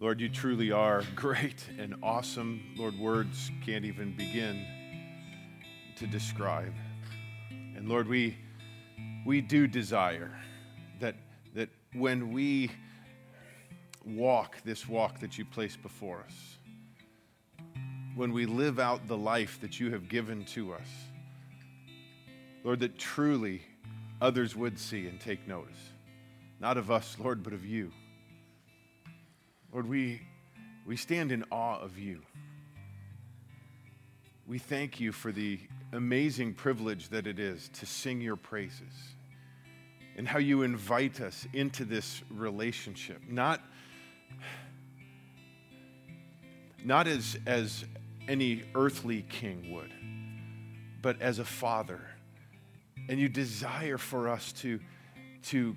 [0.00, 2.62] Lord, you truly are great and awesome.
[2.76, 4.64] Lord, words can't even begin
[5.96, 6.72] to describe.
[7.50, 8.36] And Lord, we,
[9.26, 10.38] we do desire
[11.00, 11.16] that,
[11.56, 12.70] that when we
[14.04, 16.58] walk this walk that you place before us,
[18.14, 20.88] when we live out the life that you have given to us,
[22.62, 23.62] Lord, that truly
[24.20, 25.90] others would see and take notice.
[26.60, 27.90] Not of us, Lord, but of you.
[29.72, 30.22] Lord, we,
[30.86, 32.22] we stand in awe of you.
[34.46, 35.60] We thank you for the
[35.92, 39.14] amazing privilege that it is to sing your praises
[40.16, 43.20] and how you invite us into this relationship.
[43.28, 43.60] Not,
[46.82, 47.84] not as, as
[48.26, 49.92] any earthly king would,
[51.02, 52.00] but as a father.
[53.10, 54.80] And you desire for us to,
[55.44, 55.76] to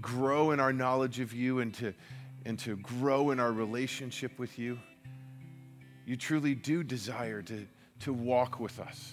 [0.00, 1.94] grow in our knowledge of you and to,
[2.44, 4.78] and to grow in our relationship with you.
[6.06, 7.66] You truly do desire to,
[8.00, 9.12] to walk with us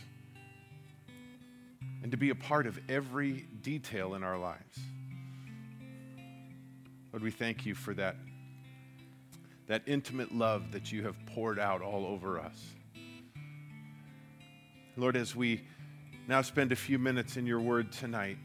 [2.02, 4.80] and to be a part of every detail in our lives.
[7.12, 8.16] Lord, we thank you for that,
[9.68, 12.60] that intimate love that you have poured out all over us.
[14.96, 15.62] Lord, as we
[16.28, 18.38] now spend a few minutes in your word tonight,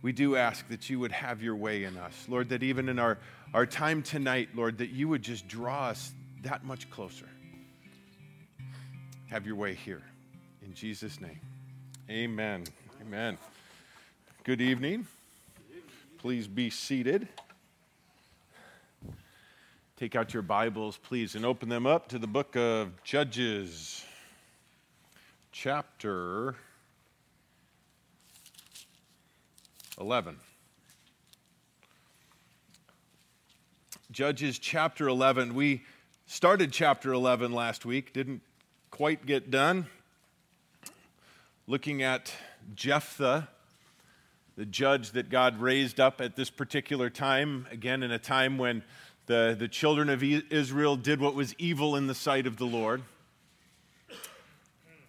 [0.00, 2.26] we do ask that you would have your way in us.
[2.28, 3.18] Lord, that even in our,
[3.54, 7.28] our time tonight, Lord, that you would just draw us that much closer.
[9.28, 10.02] Have your way here.
[10.64, 11.40] In Jesus' name.
[12.10, 12.64] Amen.
[13.00, 13.36] Amen.
[14.44, 15.06] Good evening.
[16.18, 17.28] Please be seated.
[19.96, 24.04] Take out your Bibles, please, and open them up to the book of Judges,
[25.52, 26.56] chapter
[30.00, 30.36] 11.
[34.12, 35.54] Judges chapter 11.
[35.54, 35.84] We
[36.26, 38.42] started chapter 11 last week, didn't
[38.90, 39.86] quite get done.
[41.66, 42.30] Looking at
[42.74, 43.48] Jephthah,
[44.54, 48.84] the judge that God raised up at this particular time, again, in a time when
[49.24, 53.00] the, the children of Israel did what was evil in the sight of the Lord.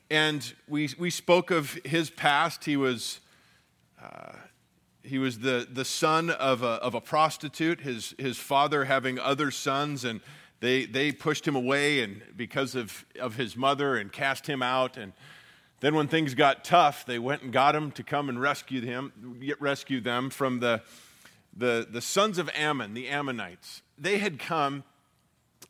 [0.09, 2.63] And we, we spoke of his past.
[2.63, 3.19] He was,
[4.01, 4.31] uh,
[5.03, 9.51] he was the, the son of a, of a prostitute, his, his father having other
[9.51, 10.21] sons, and
[10.61, 14.95] they, they pushed him away and because of, of his mother and cast him out.
[14.95, 15.11] And
[15.81, 19.11] then when things got tough, they went and got him to come and rescue him,
[19.59, 20.81] rescue them from the,
[21.55, 23.81] the, the sons of Ammon, the Ammonites.
[23.97, 24.85] They had come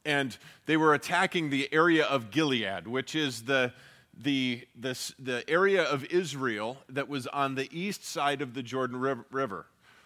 [0.06, 3.74] and they were attacking the area of Gilead, which is the,
[4.22, 8.97] the, the, the area of Israel that was on the east side of the Jordan
[9.31, 9.66] River.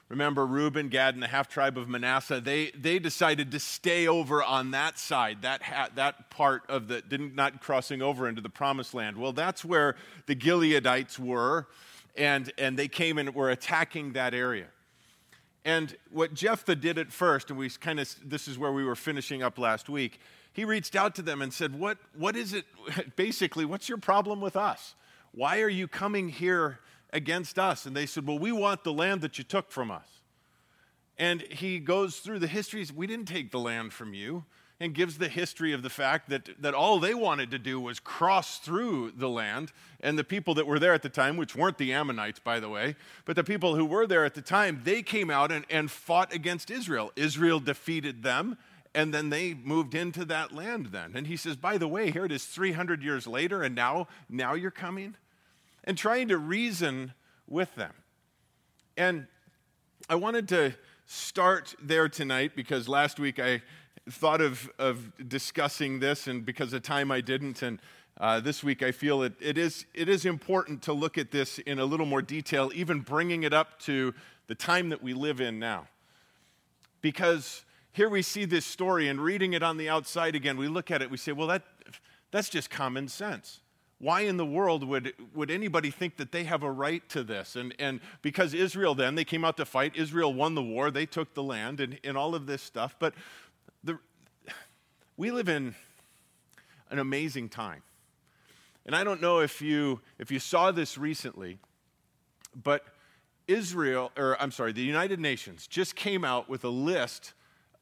[0.09, 4.41] Remember, Reuben, Gad, and the half tribe of Manasseh, they, they decided to stay over
[4.41, 8.49] on that side, that, ha- that part of the, didn't, not crossing over into the
[8.49, 9.17] promised land.
[9.17, 11.67] Well, that's where the Gileadites were,
[12.15, 14.67] and, and they came and were attacking that area.
[15.65, 18.95] And what Jephthah did at first, and we kind of, this is where we were
[18.95, 20.21] finishing up last week,
[20.57, 22.65] he reached out to them and said, What, what is it,
[23.15, 24.95] basically, what's your problem with us?
[25.31, 26.79] Why are you coming here
[27.13, 27.85] against us.
[27.85, 30.07] And they said, Well, we want the land that you took from us.
[31.17, 32.93] And he goes through the histories.
[32.93, 34.45] We didn't take the land from you.
[34.79, 37.99] And gives the history of the fact that, that all they wanted to do was
[37.99, 39.71] cross through the land.
[40.01, 42.69] And the people that were there at the time, which weren't the Ammonites, by the
[42.69, 42.95] way,
[43.25, 46.31] but the people who were there at the time, they came out and, and fought
[46.31, 47.11] against Israel.
[47.15, 48.55] Israel defeated them,
[48.97, 51.13] and then they moved into that land then.
[51.15, 54.55] And he says, by the way, here it is 300 years later, and now, now
[54.55, 55.15] you're coming?
[55.87, 57.13] and trying to reason
[57.47, 57.93] with them.
[58.97, 59.25] And
[60.09, 60.73] I wanted to
[61.05, 63.61] start there tonight because last week I
[64.09, 67.61] thought of, of discussing this, and because of time I didn't.
[67.61, 67.79] And
[68.19, 71.57] uh, this week I feel it, it, is, it is important to look at this
[71.59, 74.13] in a little more detail, even bringing it up to
[74.47, 75.87] the time that we live in now.
[76.99, 77.63] Because
[77.97, 81.01] here we see this story, and reading it on the outside again, we look at
[81.01, 81.63] it, we say, well, that,
[82.29, 83.59] that's just common sense.
[83.97, 87.55] Why in the world would, would anybody think that they have a right to this?
[87.55, 91.07] And, and because Israel then, they came out to fight, Israel won the war, they
[91.07, 92.95] took the land, and, and all of this stuff.
[92.99, 93.15] But
[93.83, 93.97] the,
[95.17, 95.73] we live in
[96.91, 97.81] an amazing time.
[98.85, 101.57] And I don't know if you, if you saw this recently,
[102.55, 102.85] but
[103.47, 107.33] Israel, or I'm sorry, the United Nations just came out with a list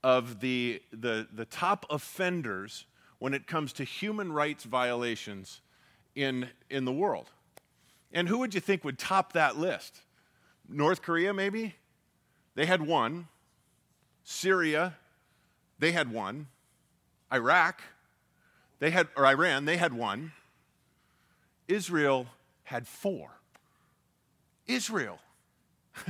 [0.06, 2.86] of the, the, the top offenders
[3.18, 5.62] when it comes to human rights violations
[6.14, 7.32] in, in the world.
[8.14, 10.02] And who would you think would top that list?
[10.70, 11.74] North Korea, maybe?
[12.54, 13.30] They had one.
[14.24, 14.94] Syria,
[15.80, 16.50] they had one.
[17.34, 17.82] Iraq,
[18.78, 20.34] they had, or Iran, they had one.
[21.68, 22.28] Israel
[22.66, 23.32] had four.
[24.68, 25.18] Israel.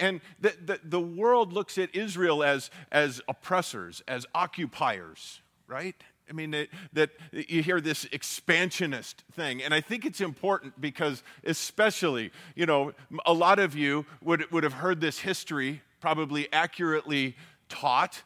[0.00, 5.94] and the, the, the world looks at Israel as, as oppressors, as occupiers, right?
[6.28, 9.62] I mean, that, that you hear this expansionist thing.
[9.62, 12.92] And I think it's important because, especially, you know,
[13.26, 17.36] a lot of you would, would have heard this history probably accurately
[17.68, 18.22] taught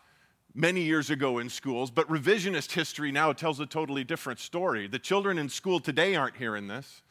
[0.54, 4.88] many years ago in schools, but revisionist history now tells a totally different story.
[4.88, 7.02] The children in school today aren't hearing this.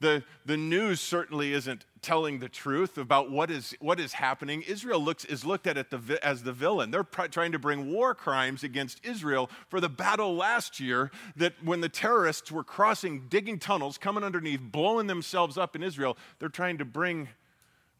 [0.00, 4.62] The, the news certainly isn't telling the truth about what is, what is happening.
[4.62, 6.92] Israel looks, is looked at the, as the villain.
[6.92, 11.54] They're pr- trying to bring war crimes against Israel for the battle last year that
[11.64, 16.48] when the terrorists were crossing, digging tunnels, coming underneath, blowing themselves up in Israel, they're
[16.48, 17.28] trying to bring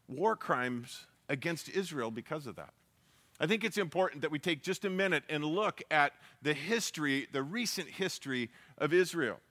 [0.07, 2.73] war crimes against Israel because of that.
[3.41, 7.27] I think it's important that we take just a minute and look at the history,
[7.33, 9.41] the recent history of Israel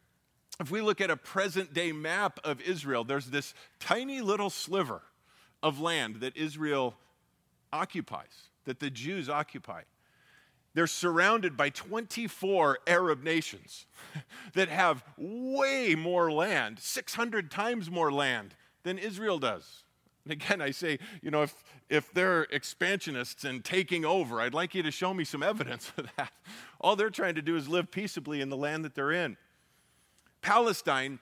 [0.61, 5.03] if we look at a present day map of Israel, there's this tiny little sliver
[5.63, 6.95] of land that Israel
[7.73, 9.83] occupies, that the Jews occupy.
[10.75, 13.87] They're surrounded by 24 Arab nations
[14.55, 19.85] that have way more land, 600 times more land than Israel does.
[20.25, 24.75] And again, I say, you know, if, if they're expansionists and taking over, I'd like
[24.75, 26.33] you to show me some evidence of that.
[26.81, 29.37] All they're trying to do is live peaceably in the land that they're in.
[30.47, 31.19] Palestine,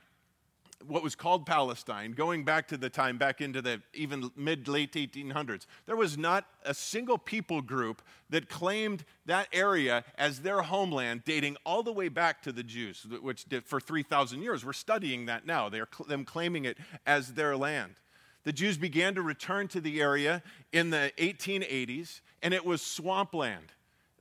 [0.87, 4.93] what was called Palestine, going back to the time, back into the even mid late
[4.93, 11.23] 1800s, there was not a single people group that claimed that area as their homeland,
[11.25, 14.63] dating all the way back to the Jews, which did for 3,000 years.
[14.63, 15.71] We're studying that now.
[15.71, 17.95] They're them claiming it as their land.
[18.43, 23.73] The Jews began to return to the area in the 1880s, and it was swampland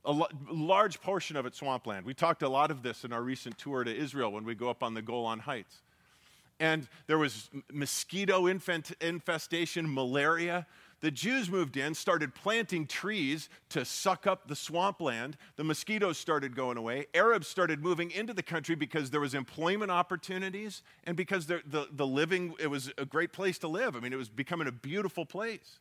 [0.04, 2.04] a large portion of it swampland.
[2.04, 4.68] We talked a lot of this in our recent tour to Israel when we go
[4.68, 5.80] up on the Golan Heights.
[6.60, 10.66] And there was mosquito infestation, malaria.
[11.00, 15.36] The Jews moved in, started planting trees to suck up the swampland.
[15.56, 17.06] The mosquitoes started going away.
[17.12, 21.88] Arabs started moving into the country because there was employment opportunities and because the, the,
[21.92, 23.96] the living, it was a great place to live.
[23.96, 25.80] I mean, it was becoming a beautiful place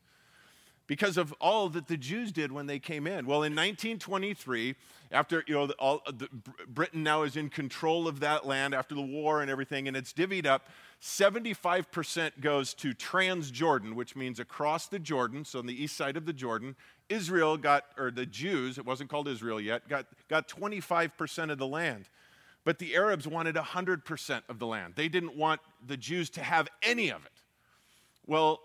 [0.87, 3.25] because of all that the Jews did when they came in.
[3.25, 4.75] Well, in 1923,
[5.11, 6.27] after you know, all, the,
[6.67, 10.11] Britain now is in control of that land after the war and everything, and it's
[10.11, 10.67] divvied up.
[11.01, 16.25] 75% goes to Transjordan, which means across the Jordan, so on the east side of
[16.25, 16.75] the Jordan.
[17.09, 21.67] Israel got, or the Jews, it wasn't called Israel yet, got, got 25% of the
[21.67, 22.09] land.
[22.65, 24.93] But the Arabs wanted 100% of the land.
[24.95, 27.31] They didn't want the Jews to have any of it.
[28.25, 28.61] Well,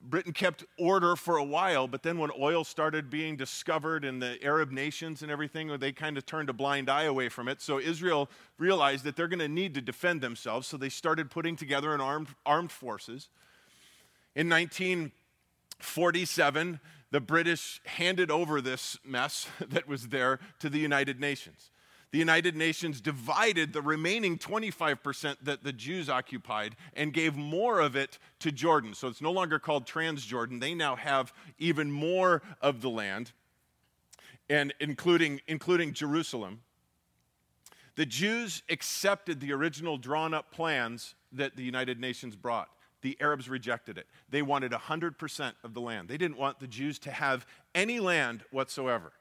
[0.00, 4.42] Britain kept order for a while, but then when oil started being discovered in the
[4.42, 7.60] Arab nations and everything, they kind of turned a blind eye away from it.
[7.60, 11.56] So Israel realized that they're going to need to defend themselves, so they started putting
[11.56, 13.28] together an armed, armed forces.
[14.34, 16.80] In 1947,
[17.10, 21.68] the British handed over this mess that was there to the United Nations
[22.12, 27.96] the United Nations divided the remaining 25% that the Jews occupied and gave more of
[27.96, 28.94] it to Jordan.
[28.94, 30.60] So it's no longer called Transjordan.
[30.60, 33.32] They now have even more of the land,
[34.48, 36.60] and including, including Jerusalem.
[37.96, 42.68] The Jews accepted the original drawn up plans that the United Nations brought.
[43.02, 44.06] The Arabs rejected it.
[44.30, 46.08] They wanted 100% of the land.
[46.08, 49.12] They didn't want the Jews to have any land whatsoever.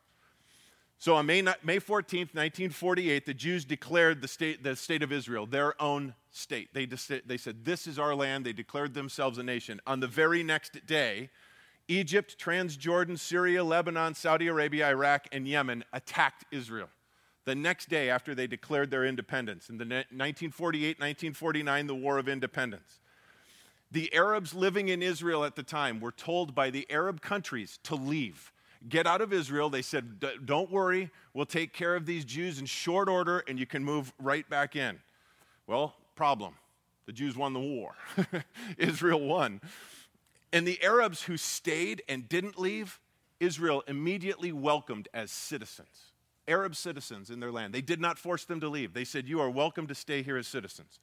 [0.97, 5.45] So on May, May 14th, 1948, the Jews declared the state, the state of Israel
[5.45, 6.73] their own state.
[6.73, 8.45] They, they said, This is our land.
[8.45, 9.81] They declared themselves a nation.
[9.85, 11.29] On the very next day,
[11.87, 16.89] Egypt, Transjordan, Syria, Lebanon, Saudi Arabia, Iraq, and Yemen attacked Israel.
[17.43, 22.27] The next day after they declared their independence, in the 1948 1949, the War of
[22.27, 22.99] Independence.
[23.91, 27.95] The Arabs living in Israel at the time were told by the Arab countries to
[27.95, 28.51] leave
[28.87, 29.69] get out of Israel.
[29.69, 33.65] They said, Don't worry, we'll take care of these Jews in short order and you
[33.65, 34.99] can move right back in.
[35.67, 36.55] Well, problem.
[37.05, 37.95] The Jews won the war,
[38.77, 39.61] Israel won.
[40.51, 42.99] And the Arabs who stayed and didn't leave,
[43.39, 46.13] Israel immediately welcomed as citizens,
[46.47, 47.73] Arab citizens in their land.
[47.73, 48.93] They did not force them to leave.
[48.93, 50.99] They said, You are welcome to stay here as citizens.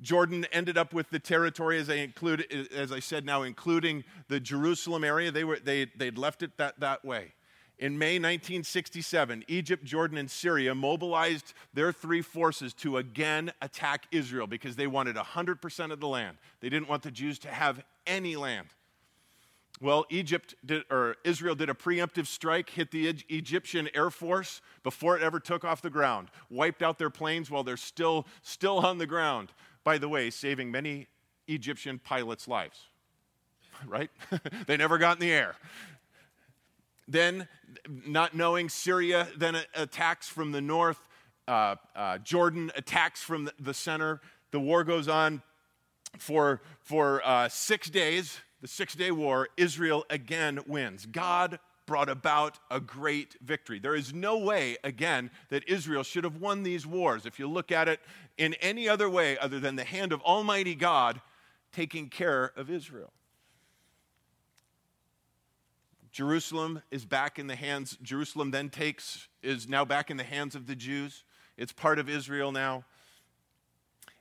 [0.00, 4.40] Jordan ended up with the territory, as I, include, as I said now, including the
[4.40, 5.30] Jerusalem area.
[5.30, 7.32] They were, they, they'd left it that, that way.
[7.78, 14.46] In May 1967, Egypt, Jordan, and Syria mobilized their three forces to again attack Israel
[14.46, 16.38] because they wanted 100% of the land.
[16.60, 18.68] They didn't want the Jews to have any land.
[19.80, 25.16] Well, Egypt did, or Israel did a preemptive strike, hit the Egyptian air force before
[25.16, 28.98] it ever took off the ground, wiped out their planes while they're still still on
[28.98, 29.52] the ground.
[29.84, 31.06] By the way, saving many
[31.46, 32.80] Egyptian pilots' lives.
[33.88, 34.08] Right?
[34.66, 35.56] they never got in the air.
[37.08, 37.48] Then,
[38.06, 41.08] not knowing Syria, then attacks from the north.
[41.48, 44.20] Uh, uh, Jordan attacks from the center.
[44.52, 45.42] The war goes on
[46.18, 49.48] for, for uh, six days, the Six Day War.
[49.56, 51.04] Israel again wins.
[51.04, 53.78] God brought about a great victory.
[53.78, 57.26] There is no way, again, that Israel should have won these wars.
[57.26, 58.00] If you look at it
[58.38, 61.20] in any other way other than the hand of Almighty God
[61.72, 63.12] taking care of Israel.
[66.12, 70.54] Jerusalem is back in the hands, Jerusalem then takes, is now back in the hands
[70.54, 71.24] of the Jews.
[71.56, 72.84] It's part of Israel now.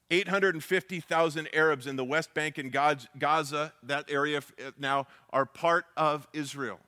[0.09, 6.27] 850,000 Arabs in the West Bank and Gaza, that area uh, now, are part of
[6.33, 6.79] Israel.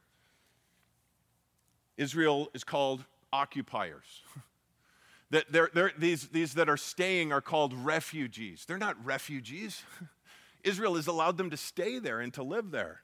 [1.97, 4.21] Israel is called occupiers.
[5.31, 8.65] that they're, they're, these, these that are staying are called refugees.
[8.67, 9.83] They're not refugees.
[10.63, 13.01] Israel has allowed them to stay there and to live there.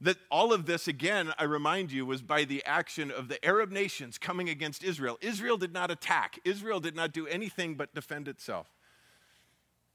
[0.00, 3.72] That all of this, again, I remind you, was by the action of the Arab
[3.72, 5.18] nations coming against Israel.
[5.20, 8.68] Israel did not attack, Israel did not do anything but defend itself.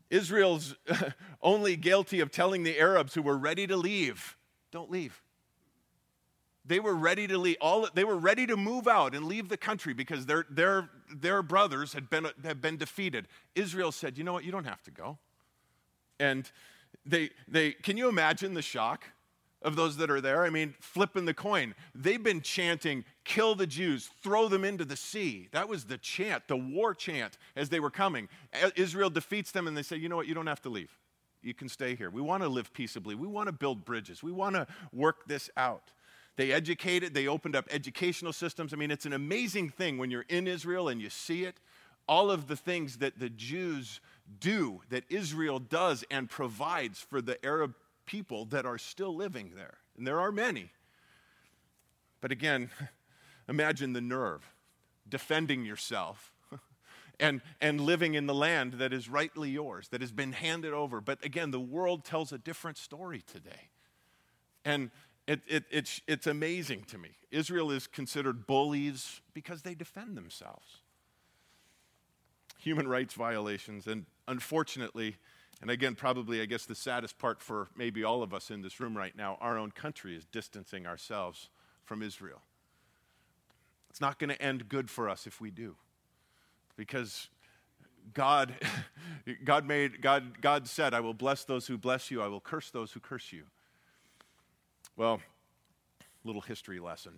[0.10, 0.76] Israel's
[1.42, 4.38] only guilty of telling the Arabs who were ready to leave,
[4.72, 5.23] don't leave.
[6.66, 7.58] They were ready to leave.
[7.60, 11.44] All, they were ready to move out and leave the country because their, their, their
[11.44, 13.28] brothers had been, had been defeated.
[13.56, 14.44] Israel said, You know what?
[14.44, 15.18] You don't have to go.
[16.20, 16.50] And
[17.06, 19.06] they, they, can you imagine the shock?
[19.64, 20.44] of those that are there.
[20.44, 21.74] I mean, flipping the coin.
[21.96, 25.48] They've been chanting, kill the Jews, throw them into the sea.
[25.52, 28.28] That was the chant, the war chant as they were coming.
[28.76, 30.92] Israel defeats them and they say, you know what, you don't have to leave.
[31.42, 32.10] You can stay here.
[32.10, 33.16] We want to live peaceably.
[33.16, 34.24] We want to build bridges.
[34.24, 35.92] We want to work this out.
[36.36, 38.74] They educated, they opened up educational systems.
[38.74, 41.60] I mean, it's an amazing thing when you're in Israel and you see it.
[42.08, 44.02] All of the things that the Jews
[44.40, 47.76] do, that Israel does and provides for the Arab
[48.06, 49.78] people that are still living there.
[49.98, 50.72] And there are many.
[52.20, 52.72] But again,
[53.48, 54.50] imagine the nerve
[55.08, 56.32] defending yourself
[57.20, 61.00] and, and living in the land that is rightly yours, that has been handed over.
[61.00, 63.70] But again, the world tells a different story today.
[64.66, 64.92] And
[65.28, 67.10] it, it, it's, it's amazing to me.
[67.32, 70.80] Israel is considered bullies because they defend themselves.
[72.60, 75.18] Human rights violations, and unfortunately,
[75.62, 78.80] and again, probably, I guess, the saddest part for maybe all of us in this
[78.80, 81.50] room right now, our own country is distancing ourselves
[81.86, 82.42] from Israel.
[83.90, 85.76] It's not going to end good for us if we do.
[86.76, 87.30] Because
[88.14, 88.56] God,
[89.46, 92.70] God made, God, God said, I will bless those who bless you, I will curse
[92.70, 93.44] those who curse you.
[94.96, 95.22] Well,
[96.24, 97.14] little history lesson.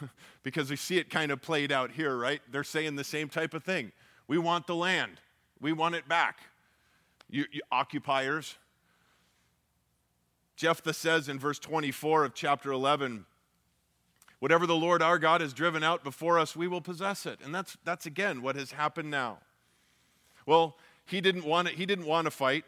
[0.42, 2.40] because we see it kind of played out here, right?
[2.50, 3.92] They're saying the same type of thing.
[4.26, 5.20] We want the land,
[5.60, 6.38] we want it back
[7.32, 8.56] you, you occupiers.
[10.54, 13.24] Jephthah says in verse 24 of chapter 11,
[14.38, 17.38] Whatever the Lord our God has driven out before us, we will possess it.
[17.44, 19.38] And that's, that's again what has happened now.
[20.46, 20.76] Well,
[21.06, 22.64] he didn't want to, he didn't want to fight.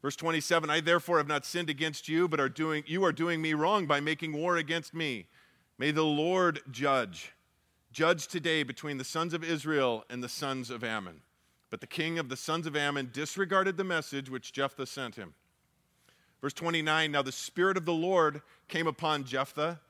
[0.00, 3.42] Verse 27, I therefore have not sinned against you, but are doing, you are doing
[3.42, 5.26] me wrong by making war against me.
[5.76, 7.32] May the Lord judge.
[7.92, 11.20] Judge today between the sons of Israel and the sons of Ammon.
[11.70, 15.34] But the king of the sons of Ammon disregarded the message which Jephthah sent him.
[16.40, 19.80] Verse 29 Now the Spirit of the Lord came upon Jephthah,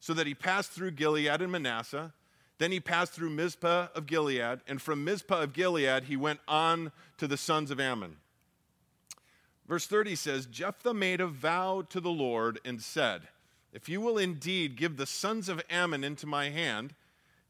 [0.00, 2.12] so that he passed through Gilead and Manasseh.
[2.58, 6.90] Then he passed through Mizpah of Gilead, and from Mizpah of Gilead he went on
[7.18, 8.16] to the sons of Ammon.
[9.68, 13.28] Verse 30 says Jephthah made a vow to the Lord and said,
[13.72, 16.94] If you will indeed give the sons of Ammon into my hand,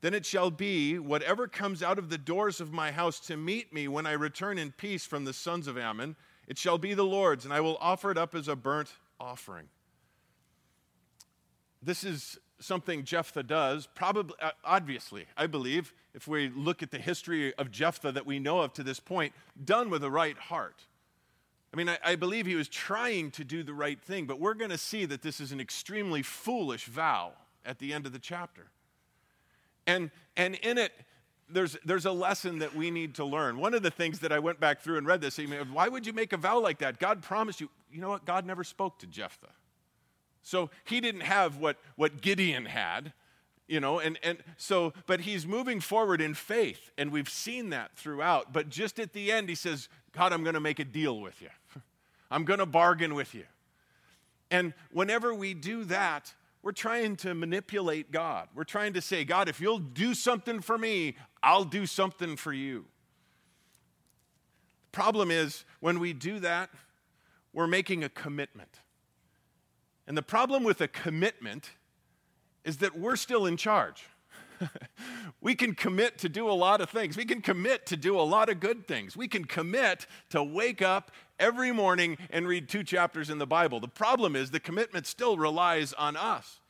[0.00, 3.72] then it shall be, whatever comes out of the doors of my house to meet
[3.72, 7.04] me when I return in peace from the sons of Ammon, it shall be the
[7.04, 9.68] Lord's, and I will offer it up as a burnt offering.
[11.82, 16.98] This is something Jephthah does, probably, uh, obviously, I believe, if we look at the
[16.98, 19.32] history of Jephthah that we know of to this point,
[19.64, 20.86] done with a right heart.
[21.72, 24.54] I mean, I, I believe he was trying to do the right thing, but we're
[24.54, 27.32] going to see that this is an extremely foolish vow
[27.64, 28.66] at the end of the chapter.
[29.86, 30.92] And, and in it,
[31.50, 33.58] there's, there's a lesson that we need to learn.
[33.58, 35.38] One of the things that I went back through and read this,
[35.72, 36.98] why would you make a vow like that?
[36.98, 37.70] God promised you.
[37.90, 38.24] You know what?
[38.24, 39.48] God never spoke to Jephthah.
[40.42, 43.12] So he didn't have what, what Gideon had,
[43.68, 47.94] you know, and, and so, but he's moving forward in faith, and we've seen that
[47.94, 48.52] throughout.
[48.52, 51.40] But just at the end, he says, God, I'm going to make a deal with
[51.42, 51.50] you.
[52.30, 53.44] I'm going to bargain with you.
[54.50, 56.32] And whenever we do that,
[56.62, 58.48] we're trying to manipulate God.
[58.54, 62.52] We're trying to say, God, if you'll do something for me, I'll do something for
[62.52, 62.86] you.
[64.90, 66.70] The problem is, when we do that,
[67.52, 68.80] we're making a commitment.
[70.06, 71.70] And the problem with a commitment
[72.68, 74.04] is that we're still in charge.
[75.40, 77.16] we can commit to do a lot of things.
[77.16, 79.16] We can commit to do a lot of good things.
[79.16, 81.10] We can commit to wake up
[81.40, 83.80] every morning and read two chapters in the Bible.
[83.80, 86.60] The problem is the commitment still relies on us.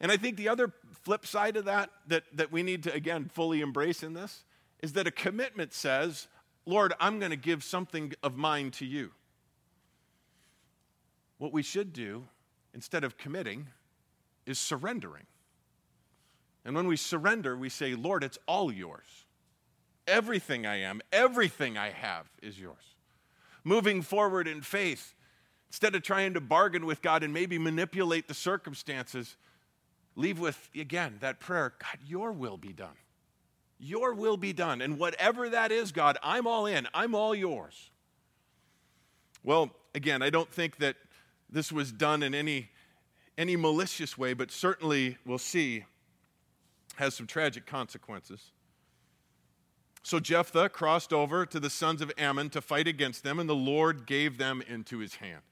[0.00, 3.30] And I think the other flip side of that, that, that we need to, again,
[3.30, 4.42] fully embrace in this,
[4.80, 6.28] is that a commitment says,
[6.64, 9.10] Lord, I'm going to give something of mine to you.
[11.36, 12.24] What we should do,
[12.72, 13.66] instead of committing,
[14.46, 15.26] is surrendering.
[16.64, 19.26] And when we surrender, we say, Lord, it's all yours.
[20.06, 22.94] Everything I am, everything I have is yours.
[23.64, 25.14] Moving forward in faith,
[25.68, 29.36] instead of trying to bargain with God and maybe manipulate the circumstances,
[30.14, 32.96] leave with, again, that prayer God, your will be done.
[33.78, 34.80] Your will be done.
[34.80, 36.88] And whatever that is, God, I'm all in.
[36.94, 37.90] I'm all yours.
[39.42, 40.96] Well, again, I don't think that
[41.50, 42.70] this was done in any,
[43.38, 45.84] any malicious way, but certainly we'll see
[46.96, 48.52] has some tragic consequences.
[50.02, 53.54] So Jephthah crossed over to the sons of Ammon to fight against them, and the
[53.54, 55.42] Lord gave them into his hand.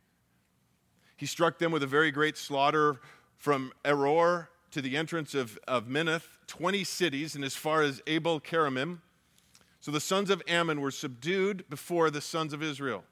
[1.16, 3.00] He struck them with a very great slaughter
[3.36, 8.40] from Aroer to the entrance of, of Minnith, 20 cities, and as far as Abel
[8.40, 8.98] Keramim.
[9.80, 13.04] So the sons of Ammon were subdued before the sons of Israel.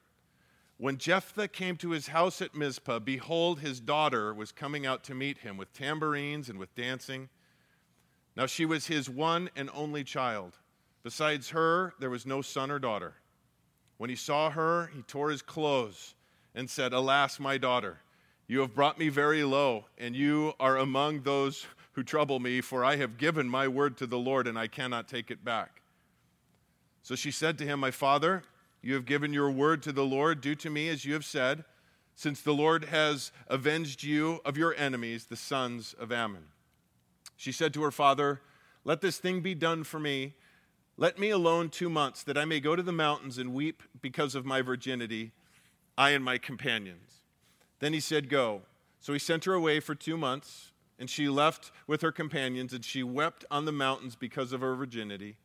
[0.83, 5.15] When Jephthah came to his house at Mizpah, behold, his daughter was coming out to
[5.15, 7.29] meet him with tambourines and with dancing.
[8.35, 10.59] Now she was his one and only child.
[11.05, 13.15] Besides her, there was no son or daughter.
[13.97, 16.17] When he saw her, he tore his clothes
[16.53, 18.01] and said, Alas, my daughter,
[18.49, 22.85] you have brought me very low, and you are among those who trouble me, for
[22.85, 25.81] I have given my word to the Lord, and I cannot take it back.
[27.05, 28.43] So she said to him, My father,
[28.83, 30.41] you have given your word to the Lord.
[30.41, 31.65] Do to me as you have said,
[32.15, 36.49] since the Lord has avenged you of your enemies, the sons of Ammon.
[37.37, 38.43] She said to her father,
[38.85, 40.35] Let this thing be done for me.
[40.97, 44.35] Let me alone two months, that I may go to the mountains and weep because
[44.35, 45.33] of my virginity,
[45.97, 47.23] I and my companions.
[47.79, 48.63] Then he said, Go.
[49.01, 52.85] So he sent her away for two months, and she left with her companions, and
[52.85, 55.37] she wept on the mountains because of her virginity.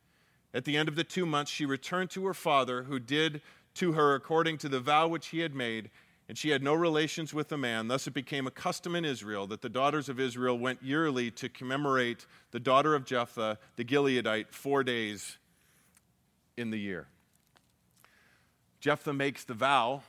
[0.58, 3.42] At the end of the two months, she returned to her father, who did
[3.74, 5.88] to her according to the vow which he had made
[6.28, 7.86] and she had no relations with the man.
[7.86, 11.48] Thus it became a custom in Israel that the daughters of Israel went yearly to
[11.48, 15.38] commemorate the daughter of Jephthah, the Gileadite, four days
[16.56, 17.06] in the year.
[18.80, 20.02] Jephthah makes the vow.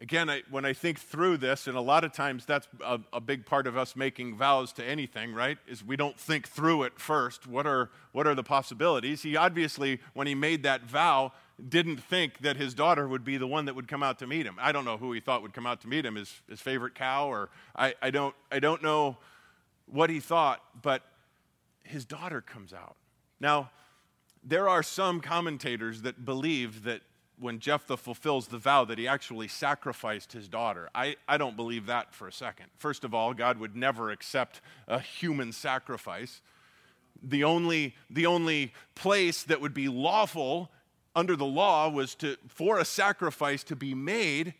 [0.00, 3.20] Again, I, when I think through this, and a lot of times that's a, a,
[3.20, 5.58] big part of us making vows to anything, right?
[5.66, 7.48] Is we don't think through it first.
[7.48, 9.22] What are, what are the possibilities?
[9.22, 11.32] He obviously, when he made that vow,
[11.68, 14.46] didn't think that his daughter would be the one that would come out to meet
[14.46, 14.54] him.
[14.60, 16.94] I don't know who he thought would come out to meet him, his, his favorite
[16.94, 19.16] cow, or I, I, don't, I don't know
[19.86, 21.02] what he thought, but
[21.82, 22.94] his daughter comes out.
[23.40, 23.70] Now,
[24.44, 27.02] there are some commentators that believe that
[27.40, 30.88] when Jephthah fulfills the vow that he actually sacrificed his daughter.
[30.94, 32.66] I, I don't believe that for a second.
[32.76, 36.40] First of all, God would never accept a human sacrifice.
[37.22, 40.70] The only, the only place that would be lawful
[41.14, 44.54] under the law was to for a sacrifice to be made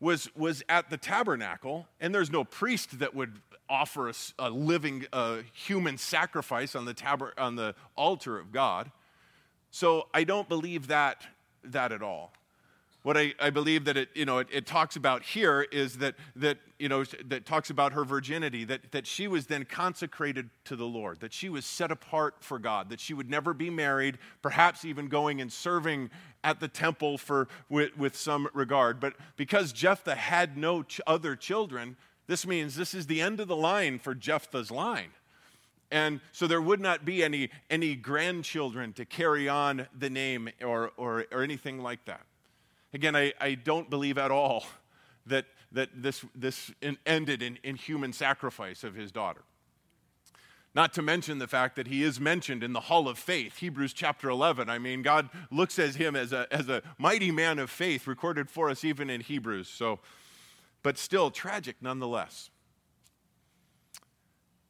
[0.00, 5.06] was was at the tabernacle and there's no priest that would offer a, a living
[5.14, 8.90] a human sacrifice on the tab- on the altar of God
[9.70, 11.26] so I don't believe that
[11.72, 12.32] that at all
[13.04, 16.14] what I, I believe that it, you know, it, it, talks about here is that,
[16.36, 20.74] that, you know, that talks about her virginity, that, that she was then consecrated to
[20.74, 24.16] the Lord, that she was set apart for God, that she would never be married,
[24.40, 26.08] perhaps even going and serving
[26.42, 29.00] at the temple for, with, with some regard.
[29.00, 31.96] But because Jephthah had no ch- other children,
[32.26, 35.10] this means this is the end of the line for Jephthah's line.
[35.94, 40.90] And so there would not be any, any grandchildren to carry on the name or,
[40.96, 42.22] or, or anything like that.
[42.92, 44.64] Again, I, I don't believe at all
[45.26, 46.72] that, that this, this
[47.06, 49.42] ended in, in human sacrifice of his daughter.
[50.74, 53.92] Not to mention the fact that he is mentioned in the Hall of Faith, Hebrews
[53.92, 54.68] chapter 11.
[54.68, 58.50] I mean, God looks at him as a, as a mighty man of faith, recorded
[58.50, 59.68] for us even in Hebrews.
[59.68, 60.00] So,
[60.82, 62.50] but still tragic nonetheless.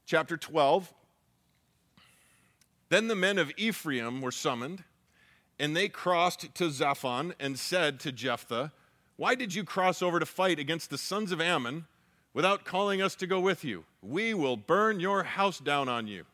[0.04, 0.92] Chapter 12.
[2.94, 4.84] Then the men of Ephraim were summoned
[5.58, 8.70] and they crossed to Zaphon and said to Jephthah,
[9.16, 11.86] Why did you cross over to fight against the sons of Ammon?
[12.32, 13.84] without calling us to go with you.
[14.00, 16.24] We will burn your house down on you.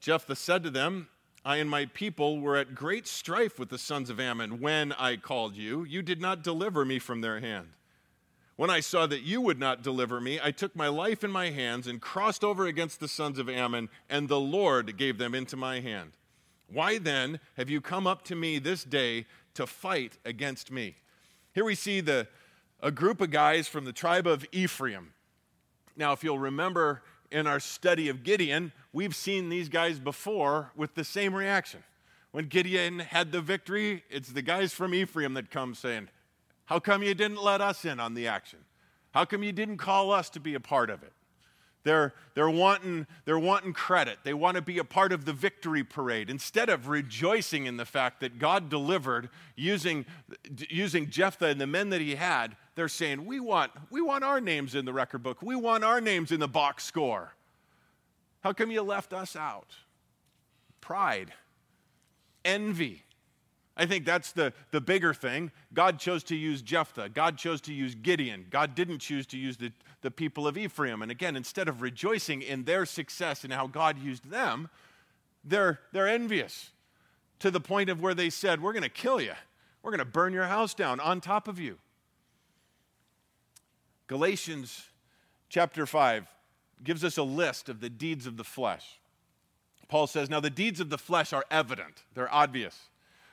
[0.00, 1.08] Jephthah said to them,
[1.46, 5.16] I and my people were at great strife with the sons of Ammon when I
[5.16, 5.84] called you.
[5.84, 7.68] You did not deliver me from their hand.
[8.56, 11.50] When I saw that you would not deliver me, I took my life in my
[11.50, 15.56] hands and crossed over against the sons of Ammon, and the Lord gave them into
[15.56, 16.12] my hand.
[16.68, 20.96] Why then have you come up to me this day to fight against me?
[21.52, 22.28] Here we see the,
[22.80, 25.14] a group of guys from the tribe of Ephraim.
[25.96, 30.94] Now, if you'll remember in our study of Gideon, we've seen these guys before with
[30.94, 31.82] the same reaction.
[32.30, 36.08] When Gideon had the victory, it's the guys from Ephraim that come saying,
[36.66, 38.60] How come you didn't let us in on the action?
[39.12, 41.12] How come you didn't call us to be a part of it?
[41.84, 44.18] They're, they're, wanting, they're wanting credit.
[44.24, 47.84] They want to be a part of the victory parade instead of rejoicing in the
[47.84, 50.06] fact that God delivered using,
[50.70, 52.56] using Jephthah and the men that he had.
[52.74, 55.42] They're saying, we want, we want our names in the record book.
[55.42, 57.34] We want our names in the box score.
[58.40, 59.76] How come you left us out?
[60.80, 61.32] Pride,
[62.44, 63.04] envy.
[63.76, 65.50] I think that's the, the bigger thing.
[65.72, 67.08] God chose to use Jephthah.
[67.08, 68.46] God chose to use Gideon.
[68.50, 71.02] God didn't choose to use the, the people of Ephraim.
[71.02, 74.68] And again, instead of rejoicing in their success and how God used them,
[75.42, 76.70] they're, they're envious
[77.40, 79.34] to the point of where they said, We're going to kill you.
[79.82, 81.78] We're going to burn your house down on top of you.
[84.06, 84.84] Galatians
[85.48, 86.26] chapter 5
[86.84, 89.00] gives us a list of the deeds of the flesh.
[89.88, 92.78] Paul says, Now the deeds of the flesh are evident, they're obvious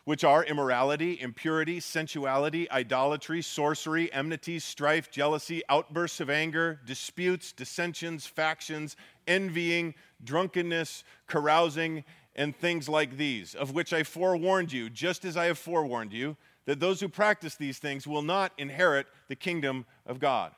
[0.03, 8.25] which are immorality, impurity, sensuality, idolatry, sorcery, enmity, strife, jealousy, outbursts of anger, disputes, dissensions,
[8.25, 8.95] factions,
[9.27, 12.03] envying, drunkenness, carousing,
[12.35, 16.35] and things like these, of which I forewarned you, just as I have forewarned you,
[16.65, 20.51] that those who practice these things will not inherit the kingdom of God.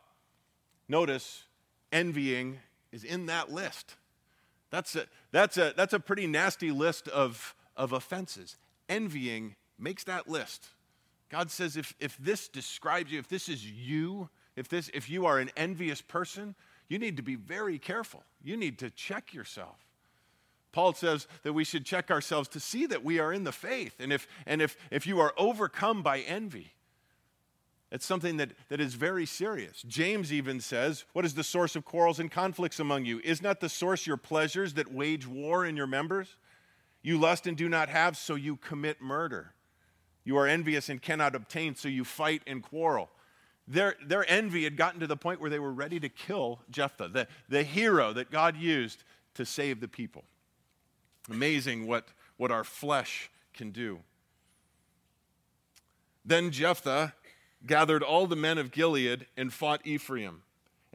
[0.88, 1.44] Notice,
[1.92, 2.60] envying
[2.92, 3.96] is in that list.
[4.70, 8.58] That's a, that's a, that's a pretty nasty list of, of offenses
[8.90, 10.68] envying makes that list.
[11.30, 15.26] God says if, if this describes you, if this is you, if, this, if you
[15.26, 16.56] are an envious person,
[16.88, 18.24] you need to be very careful.
[18.44, 19.78] You need to check yourself.
[20.72, 23.96] Paul says that we should check ourselves to see that we are in the faith.
[24.00, 26.74] And if, and if, if you are overcome by envy,
[27.92, 29.84] it's something that, that is very serious.
[29.88, 33.22] James even says, What is the source of quarrels and conflicts among you?
[33.24, 36.36] Is not the source your pleasures that wage war in your members?
[37.04, 39.54] You lust and do not have, so you commit murder.
[40.24, 43.10] You are envious and cannot obtain, so you fight and quarrel.
[43.68, 47.10] Their, their envy had gotten to the point where they were ready to kill Jephthah,
[47.10, 49.04] the, the hero that God used
[49.36, 50.24] to save the people.
[51.30, 54.00] Amazing what, what our flesh can do.
[56.26, 57.14] Then Jephthah
[57.66, 60.43] gathered all the men of Gilead and fought Ephraim.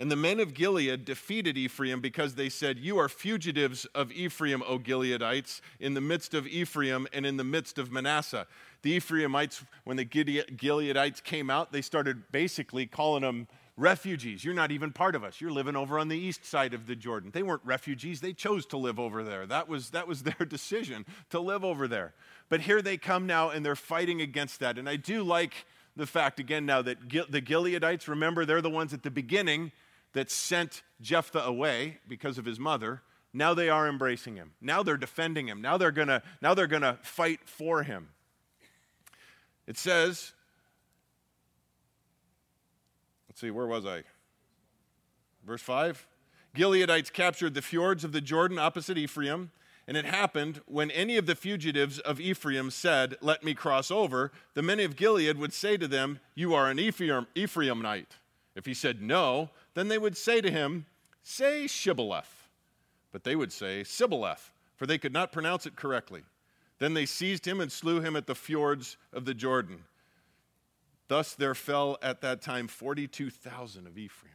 [0.01, 4.63] And the men of Gilead defeated Ephraim because they said, You are fugitives of Ephraim,
[4.63, 8.47] O Gileadites, in the midst of Ephraim and in the midst of Manasseh.
[8.83, 14.45] The Ephraimites, when the Gileadites came out, they started basically calling them refugees.
[14.45, 15.41] You're not even part of us.
[15.41, 17.31] You're living over on the east side of the Jordan.
[17.33, 19.47] They weren't refugees, they chose to live over there.
[19.47, 22.15] That was, that was their decision to live over there.
[22.49, 24.79] But here they come now and they're fighting against that.
[24.79, 28.95] And I do like the fact, again, now that the Gileadites, remember, they're the ones
[28.95, 29.73] at the beginning
[30.13, 34.53] that sent Jephthah away because of his mother, now they are embracing him.
[34.61, 35.61] Now they're defending him.
[35.61, 38.09] Now they're gonna, now they're gonna fight for him.
[39.67, 40.33] It says,
[43.29, 44.03] let's see, where was I?
[45.47, 46.07] Verse 5.
[46.57, 49.51] Gileadites captured the fjords of the Jordan opposite Ephraim.
[49.87, 54.33] And it happened when any of the fugitives of Ephraim said, Let me cross over,
[54.53, 58.19] the men of Gilead would say to them, You are an Ephraim, Ephraimite.
[58.59, 60.87] If he said no, then they would say to him,
[61.23, 62.49] Say Shibboleth.
[63.13, 66.23] But they would say Sibboleth, for they could not pronounce it correctly.
[66.81, 69.85] Then they seized him and slew him at the fjords of the Jordan.
[71.07, 74.35] Thus there fell at that time 42,000 of Ephraim.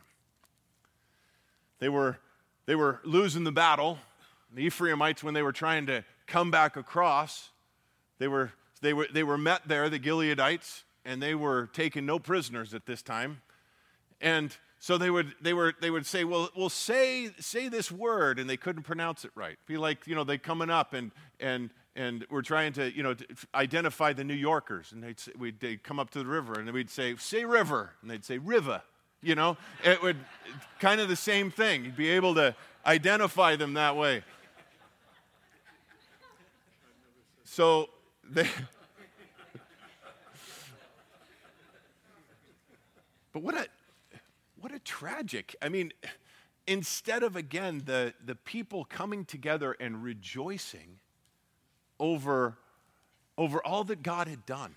[1.80, 2.18] They were,
[2.66, 3.98] they were losing the battle.
[4.54, 7.50] The Ephraimites, when they were trying to come back across,
[8.20, 12.20] they were, they were, they were met there, the Gileadites, and they were taking no
[12.20, 13.42] prisoners at this time.
[14.24, 18.40] And so they would, they, were, they would say, well, well say, say this word,
[18.40, 19.58] and they couldn't pronounce it right.
[19.68, 23.16] Be like, you know, they coming up and, and, and we're trying to, you know,
[23.54, 24.94] identify the New Yorkers.
[24.94, 27.92] And they'd, say, we'd, they'd come up to the river, and we'd say, say river.
[28.02, 28.82] And they'd say river.
[29.22, 30.18] You know, it would
[30.80, 31.86] kind of the same thing.
[31.86, 32.56] You'd be able to
[32.86, 34.24] identify them that way.
[37.44, 37.90] So
[38.30, 38.44] they.
[43.34, 43.68] but what a
[44.64, 45.58] what a tragic.
[45.62, 45.92] I mean,
[46.66, 51.00] instead of again the, the people coming together and rejoicing
[52.00, 52.56] over,
[53.38, 54.76] over all that God had done.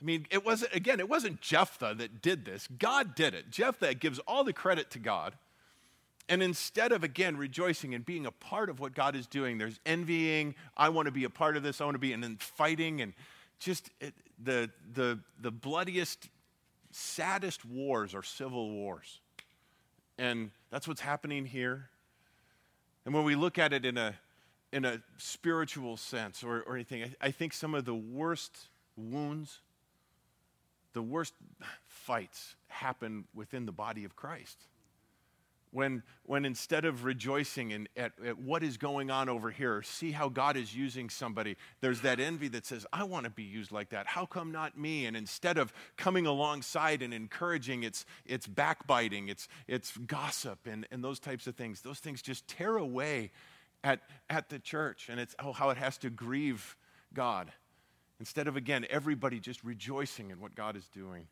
[0.00, 2.68] I mean, it wasn't, again, it wasn't Jephthah that did this.
[2.78, 3.50] God did it.
[3.50, 5.34] Jephthah gives all the credit to God.
[6.28, 9.80] And instead of, again, rejoicing and being a part of what God is doing, there's
[9.84, 12.36] envying, I want to be a part of this, I want to be, and then
[12.36, 13.12] fighting, and
[13.58, 16.28] just it, the, the, the bloodiest,
[16.94, 19.20] saddest wars are civil wars.
[20.16, 21.88] And that's what's happening here.
[23.04, 24.14] And when we look at it in a,
[24.72, 28.56] in a spiritual sense or, or anything, I, I think some of the worst
[28.96, 29.60] wounds,
[30.92, 31.34] the worst
[31.88, 34.58] fights happen within the body of Christ
[35.74, 40.12] when, when instead of rejoicing in, at, at what is going on over here, see
[40.12, 43.72] how God is using somebody, there's that envy that says, I want to be used
[43.72, 44.06] like that.
[44.06, 45.04] How come not me?
[45.06, 51.02] And instead of coming alongside and encouraging, it's, it's backbiting, it's, it's gossip, and, and
[51.02, 51.80] those types of things.
[51.80, 53.32] Those things just tear away
[53.82, 53.98] at,
[54.30, 56.76] at the church, and it's oh, how it has to grieve
[57.12, 57.50] God.
[58.20, 61.26] Instead of, again, everybody just rejoicing in what God is doing.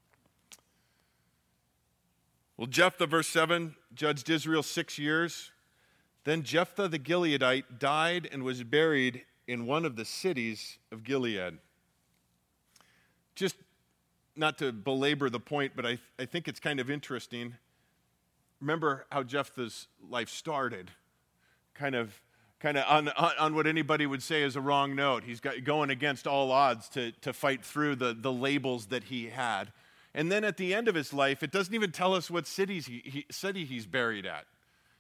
[2.57, 5.51] Well, Jephthah, verse 7, judged Israel six years.
[6.25, 11.59] Then Jephthah the Gileadite died and was buried in one of the cities of Gilead.
[13.35, 13.57] Just
[14.37, 17.55] not to belabor the point, but I, I think it's kind of interesting.
[18.61, 20.91] Remember how Jephthah's life started,
[21.75, 22.21] kind of,
[22.61, 25.25] kind of on, on what anybody would say is a wrong note.
[25.25, 29.31] He's got, going against all odds to, to fight through the, the labels that he
[29.31, 29.73] had.
[30.15, 32.87] And then at the end of his life, it doesn't even tell us what cities
[32.87, 34.45] he, he, city he's buried at.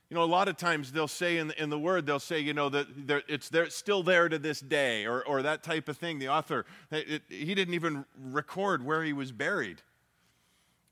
[0.08, 2.38] You know, a lot of times they'll say in the, in the word, they'll say,
[2.38, 2.86] you know, that
[3.28, 6.18] it's there, still there to this day, or, or that type of thing.
[6.18, 9.80] The author, it, he didn't even record where he was buried.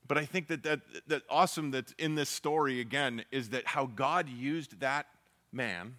[0.07, 3.85] But I think that, that that awesome that's in this story again is that how
[3.85, 5.05] God used that
[5.53, 5.95] man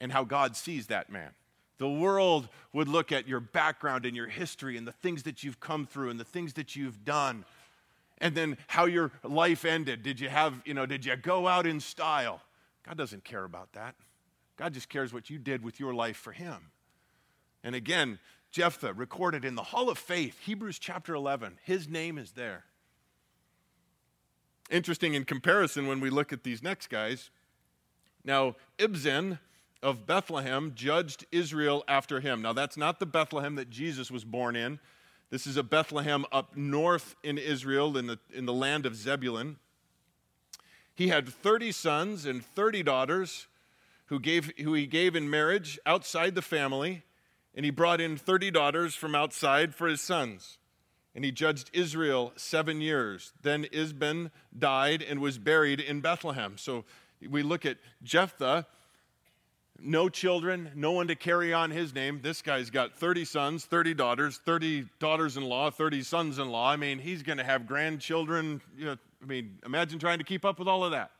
[0.00, 1.30] and how God sees that man.
[1.78, 5.60] The world would look at your background and your history and the things that you've
[5.60, 7.44] come through and the things that you've done.
[8.18, 10.02] And then how your life ended.
[10.02, 12.40] Did you have, you know, did you go out in style?
[12.86, 13.94] God doesn't care about that.
[14.56, 16.70] God just cares what you did with your life for Him.
[17.62, 18.18] And again,
[18.50, 22.64] Jephthah recorded in the Hall of Faith, Hebrews chapter 11, his name is there.
[24.70, 27.30] Interesting in comparison when we look at these next guys.
[28.24, 29.38] Now, Ibzan
[29.86, 32.42] of Bethlehem judged Israel after him.
[32.42, 34.80] Now, that's not the Bethlehem that Jesus was born in.
[35.30, 39.58] This is a Bethlehem up north in Israel, in the, in the land of Zebulun.
[40.92, 43.46] He had 30 sons and 30 daughters
[44.06, 47.04] who, gave, who he gave in marriage outside the family,
[47.54, 50.58] and he brought in 30 daughters from outside for his sons.
[51.14, 53.32] And he judged Israel seven years.
[53.40, 56.58] Then Ibzan died and was buried in Bethlehem.
[56.58, 56.84] So
[57.30, 58.66] we look at Jephthah
[59.80, 62.20] no children, no one to carry on his name.
[62.22, 66.70] This guy's got 30 sons, 30 daughters, 30 daughters in law, 30 sons in law.
[66.70, 68.60] I mean, he's going to have grandchildren.
[68.76, 71.10] You know, I mean, imagine trying to keep up with all of that.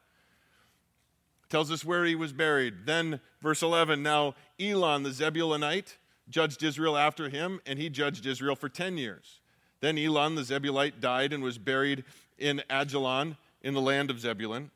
[1.48, 2.86] Tells us where he was buried.
[2.86, 5.96] Then, verse 11 now Elon the Zebulunite
[6.28, 9.40] judged Israel after him, and he judged Israel for 10 years.
[9.80, 12.04] Then Elon the Zebulite died and was buried
[12.38, 14.70] in Ajalon in the land of Zebulun.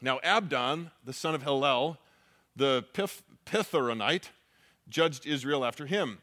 [0.00, 1.98] Now, Abdon, the son of Hillel,
[2.56, 3.22] the Pith-
[4.88, 6.18] judged Israel after him.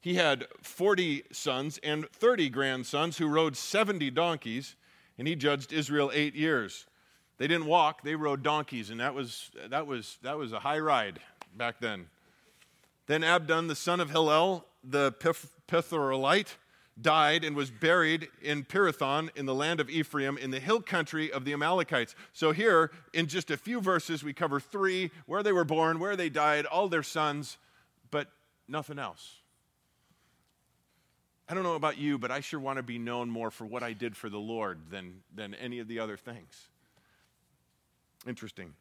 [0.00, 4.74] He had 40 sons and 30 grandsons who rode 70 donkeys,
[5.16, 6.86] and he judged Israel eight years.
[7.38, 10.78] They didn't walk, they rode donkeys, and that was, that was, that was a high
[10.78, 11.20] ride
[11.56, 12.06] back then.
[13.06, 15.12] Then Abdon, the son of Hillel, the
[15.68, 16.56] Pitharonite,
[17.00, 21.32] died and was buried in Pirathon in the land of Ephraim in the hill country
[21.32, 22.14] of the Amalekites.
[22.32, 26.16] So, here in just a few verses, we cover three where they were born, where
[26.16, 27.56] they died, all their sons,
[28.10, 28.28] but
[28.68, 29.36] nothing else.
[31.48, 33.82] I don't know about you, but I sure want to be known more for what
[33.82, 36.68] I did for the Lord than, than any of the other things.
[38.26, 38.74] Interesting.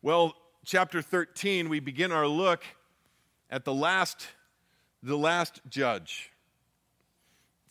[0.00, 2.62] Well, chapter 13, we begin our look
[3.50, 4.28] at the last,
[5.02, 6.30] the last judge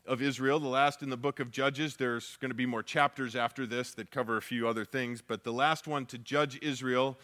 [0.08, 1.98] of Israel, the last in the book of Judges.
[1.98, 5.43] There's going to be more chapters after this that cover a few other things, but
[5.43, 7.17] the last one to judge Israel,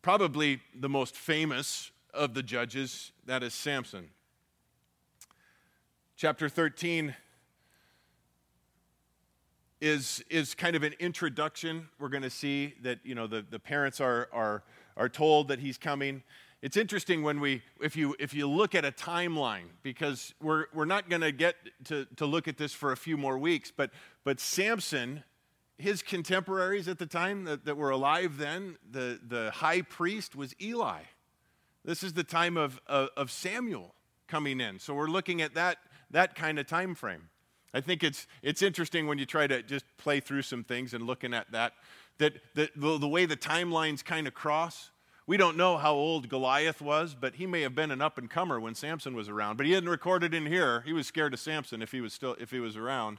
[0.00, 4.08] probably the most famous of the judges, that is Samson.
[6.16, 7.14] Chapter 13
[9.80, 11.88] is, is kind of an introduction.
[12.00, 14.64] We're going to see that, you know, the, the parents are, are,
[14.96, 16.22] are told that he's coming
[16.60, 20.86] It's interesting when we, if you, if you look at a timeline, because we're, we're
[20.86, 23.90] not going to get to, look at this for a few more weeks, but,
[24.24, 25.22] but Samson,
[25.78, 30.52] his contemporaries at the time that, that were alive then, the, the high priest was
[30.60, 31.02] Eli.
[31.84, 33.94] This is the time of, of, of Samuel
[34.26, 34.80] coming in.
[34.80, 35.78] So we're looking at that,
[36.10, 37.28] that kind of time frame.
[37.72, 41.06] I think it's, it's interesting when you try to just play through some things and
[41.06, 41.74] looking at that,
[42.18, 44.90] that, that the, the way the timelines kind of cross
[45.28, 48.30] we don't know how old Goliath was, but he may have been an up and
[48.30, 49.58] comer when Samson was around.
[49.58, 50.80] But he hadn't recorded in here.
[50.86, 53.18] He was scared of Samson if he was still if he was around.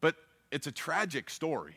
[0.00, 0.16] But
[0.50, 1.74] it's a tragic story.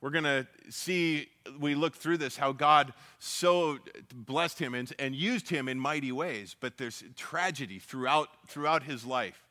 [0.00, 1.28] We're going to see,
[1.58, 3.78] we look through this, how God so
[4.14, 6.56] blessed him and, and used him in mighty ways.
[6.58, 9.42] But there's tragedy throughout, throughout his life.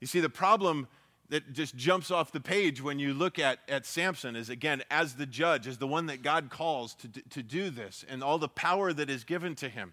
[0.00, 0.88] You see, the problem
[1.28, 5.14] that just jumps off the page when you look at, at Samson is again, as
[5.14, 8.48] the judge, as the one that God calls to, to do this, and all the
[8.48, 9.92] power that is given to him.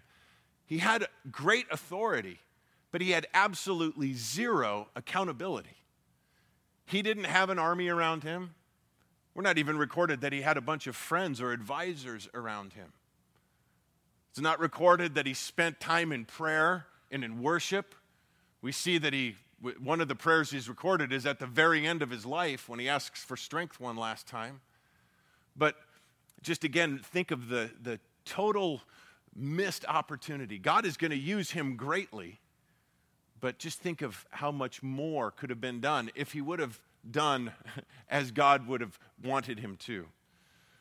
[0.66, 2.38] He had great authority,
[2.92, 5.76] but he had absolutely zero accountability.
[6.86, 8.54] He didn't have an army around him.
[9.34, 12.92] We're not even recorded that he had a bunch of friends or advisors around him.
[14.30, 17.94] It's not recorded that he spent time in prayer and in worship.
[18.62, 19.36] We see that he
[19.80, 22.78] one of the prayers he's recorded is at the very end of his life when
[22.78, 24.60] he asks for strength one last time.
[25.56, 25.76] But
[26.42, 28.82] just again, think of the, the total
[29.34, 30.58] missed opportunity.
[30.58, 32.40] God is going to use him greatly,
[33.40, 36.80] but just think of how much more could have been done if he would have
[37.10, 37.52] done
[38.10, 40.06] as God would have wanted him to.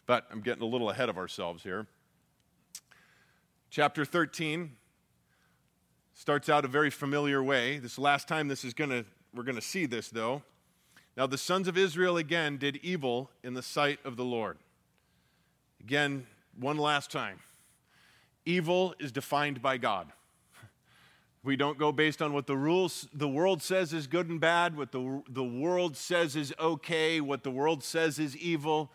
[0.06, 1.88] But I'm getting a little ahead of ourselves here.
[3.69, 4.76] Chapter 13
[6.13, 7.80] starts out a very familiar way.
[7.80, 10.43] This last time this is going to we're going to see this though.
[11.17, 14.58] Now the sons of Israel again did evil in the sight of the Lord.
[15.82, 16.28] Again,
[16.60, 17.39] one last time.
[18.45, 20.12] Evil is defined by God.
[21.45, 24.78] We don't go based on what the rules the world says is good and bad,
[24.78, 28.93] what the, the world says is okay, what the world says is evil.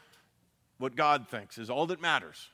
[0.79, 2.49] What God thinks is all that matters.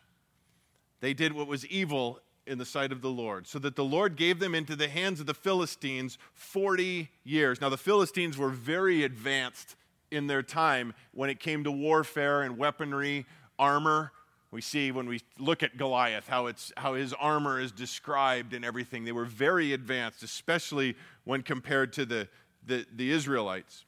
[0.98, 4.16] They did what was evil in the sight of the Lord, so that the Lord
[4.16, 7.60] gave them into the hands of the Philistines 40 years.
[7.60, 9.76] Now, the Philistines were very advanced
[10.10, 13.26] in their time when it came to warfare and weaponry,
[13.58, 14.12] armor.
[14.50, 18.64] We see when we look at Goliath how, it's, how his armor is described and
[18.64, 19.04] everything.
[19.04, 22.28] They were very advanced, especially when compared to the,
[22.66, 23.84] the, the Israelites.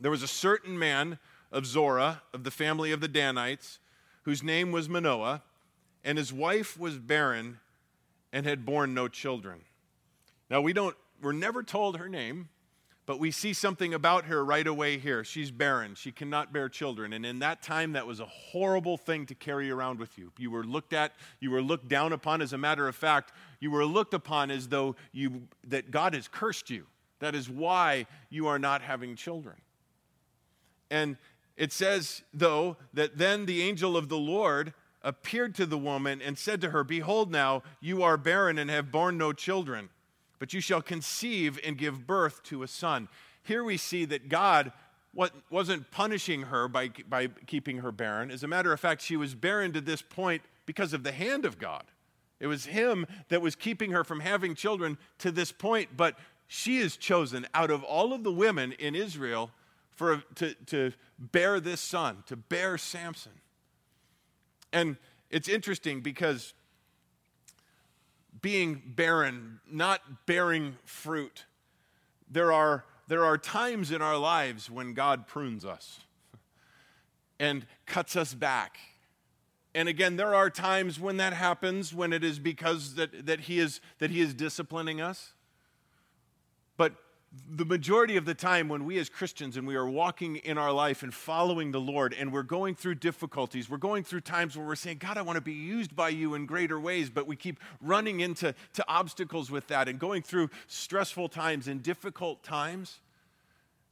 [0.00, 1.18] There was a certain man
[1.52, 3.78] of Zorah, of the family of the Danites,
[4.22, 5.42] whose name was Manoah
[6.04, 7.58] and his wife was barren
[8.32, 9.60] and had borne no children.
[10.50, 12.48] Now, we don't, we're never told her name,
[13.04, 15.24] but we see something about her right away here.
[15.24, 15.94] She's barren.
[15.94, 17.12] She cannot bear children.
[17.12, 20.32] And in that time, that was a horrible thing to carry around with you.
[20.38, 22.40] You were looked at, you were looked down upon.
[22.40, 26.28] As a matter of fact, you were looked upon as though you, that God has
[26.28, 26.86] cursed you.
[27.18, 29.56] That is why you are not having children.
[30.90, 31.16] And
[31.56, 36.38] it says, though, that then the angel of the Lord appeared to the woman and
[36.38, 39.88] said to her, Behold, now you are barren and have borne no children,
[40.38, 43.08] but you shall conceive and give birth to a son.
[43.42, 44.72] Here we see that God
[45.50, 48.30] wasn't punishing her by, by keeping her barren.
[48.30, 51.44] As a matter of fact, she was barren to this point because of the hand
[51.44, 51.84] of God.
[52.40, 56.16] It was Him that was keeping her from having children to this point, but
[56.48, 59.50] she is chosen out of all of the women in Israel
[59.90, 63.32] for, to, to bear this son, to bear Samson.
[64.72, 64.96] And
[65.30, 66.54] it's interesting because
[68.40, 71.44] being barren, not bearing fruit,
[72.30, 76.00] there are, there are times in our lives when God prunes us
[77.38, 78.78] and cuts us back.
[79.74, 83.58] And again, there are times when that happens, when it is because that, that, he,
[83.58, 85.32] is, that he is disciplining us.
[86.76, 86.94] But
[87.48, 90.72] the majority of the time when we as Christians and we are walking in our
[90.72, 94.66] life and following the Lord and we're going through difficulties, we're going through times where
[94.66, 97.36] we're saying, God, I want to be used by you in greater ways, but we
[97.36, 103.00] keep running into to obstacles with that and going through stressful times and difficult times.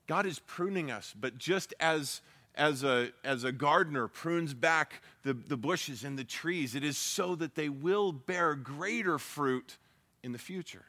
[0.06, 2.20] God is pruning us, but just as
[2.56, 6.98] as a, as a gardener prunes back the, the bushes and the trees, it is
[6.98, 9.78] so that they will bear greater fruit
[10.22, 10.84] in the future.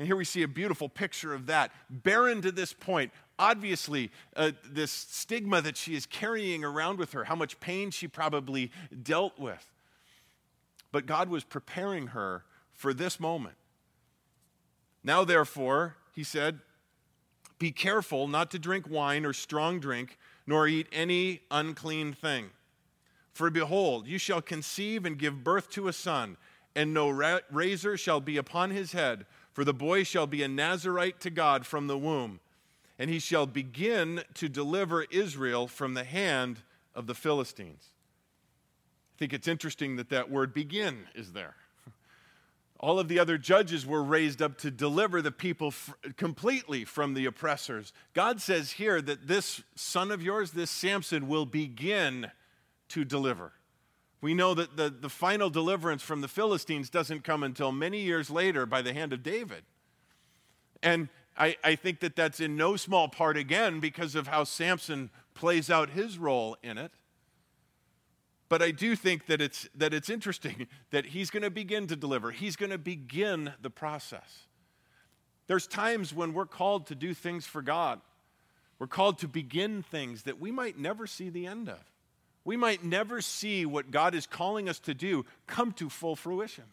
[0.00, 1.72] And here we see a beautiful picture of that.
[1.90, 7.24] Barren to this point, obviously, uh, this stigma that she is carrying around with her,
[7.24, 8.72] how much pain she probably
[9.02, 9.70] dealt with.
[10.90, 13.56] But God was preparing her for this moment.
[15.04, 16.60] Now, therefore, he said,
[17.58, 22.48] Be careful not to drink wine or strong drink, nor eat any unclean thing.
[23.34, 26.38] For behold, you shall conceive and give birth to a son,
[26.74, 27.10] and no
[27.50, 31.66] razor shall be upon his head, for the boy shall be a Nazarite to God
[31.66, 32.40] from the womb,
[32.98, 36.62] and he shall begin to deliver Israel from the hand
[36.94, 37.88] of the Philistines.
[39.14, 41.56] I think it's interesting that that word begin is there.
[42.80, 47.14] All of the other judges were raised up to deliver the people f- completely from
[47.14, 47.92] the oppressors.
[48.14, 52.30] God says here that this son of yours, this Samson, will begin
[52.88, 53.52] to deliver.
[54.20, 58.28] We know that the, the final deliverance from the Philistines doesn't come until many years
[58.30, 59.62] later by the hand of David.
[60.82, 61.08] And
[61.38, 65.70] I, I think that that's in no small part, again, because of how Samson plays
[65.70, 66.92] out his role in it.
[68.50, 71.96] But I do think that it's, that it's interesting that he's going to begin to
[71.96, 74.46] deliver, he's going to begin the process.
[75.46, 78.00] There's times when we're called to do things for God.
[78.78, 81.80] We're called to begin things that we might never see the end of
[82.44, 86.64] we might never see what God is calling us to do come to full fruition.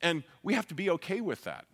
[0.00, 1.64] And we have to be okay with that.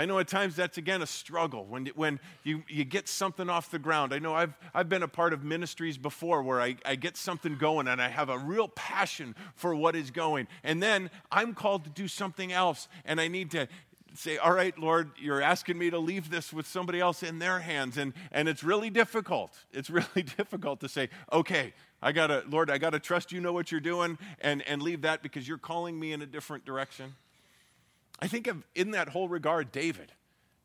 [0.00, 3.72] I know at times that's again a struggle when, when you, you get something off
[3.72, 4.14] the ground.
[4.14, 7.58] I know I've, I've been a part of ministries before where I, I get something
[7.58, 10.46] going and I have a real passion for what is going.
[10.62, 13.66] And then I'm called to do something else and I need to
[14.14, 17.58] say, All right, Lord, you're asking me to leave this with somebody else in their
[17.58, 17.96] hands.
[17.98, 19.52] And, and it's really difficult.
[19.72, 23.72] It's really difficult to say, Okay, I gotta, Lord, I gotta trust you know what
[23.72, 27.14] you're doing and, and leave that because you're calling me in a different direction.
[28.20, 30.12] I think of in that whole regard, David.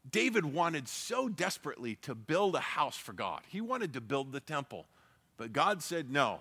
[0.10, 3.42] David wanted so desperately to build a house for God.
[3.48, 4.86] He wanted to build the temple.
[5.38, 6.40] But God said, no,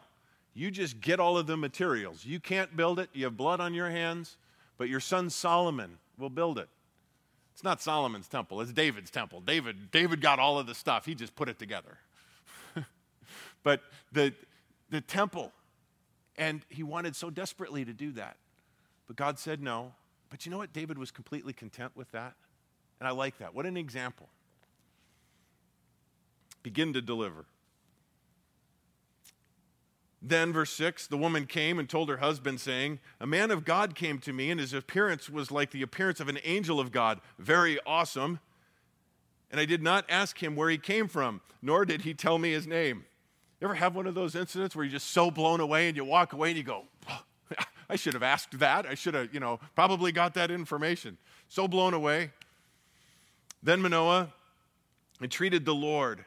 [0.54, 2.24] you just get all of the materials.
[2.24, 4.36] You can't build it, you have blood on your hands,
[4.78, 6.68] but your son Solomon will build it.
[7.54, 9.40] It's not Solomon's temple, it's David's temple.
[9.40, 11.98] David, David got all of the stuff, he just put it together.
[13.62, 14.32] but the,
[14.92, 15.52] the temple.
[16.36, 18.36] And he wanted so desperately to do that.
[19.08, 19.94] But God said no.
[20.30, 20.72] But you know what?
[20.72, 22.34] David was completely content with that.
[23.00, 23.54] And I like that.
[23.54, 24.28] What an example.
[26.62, 27.46] Begin to deliver.
[30.24, 33.96] Then, verse 6 the woman came and told her husband, saying, A man of God
[33.96, 37.20] came to me, and his appearance was like the appearance of an angel of God,
[37.38, 38.38] very awesome.
[39.50, 42.52] And I did not ask him where he came from, nor did he tell me
[42.52, 43.04] his name.
[43.62, 46.04] You ever have one of those incidents where you're just so blown away and you
[46.04, 47.22] walk away and you go, oh,
[47.88, 48.86] I should have asked that.
[48.86, 51.16] I should have, you know, probably got that information.
[51.48, 52.32] So blown away.
[53.62, 54.32] Then Manoah
[55.20, 56.24] entreated the Lord.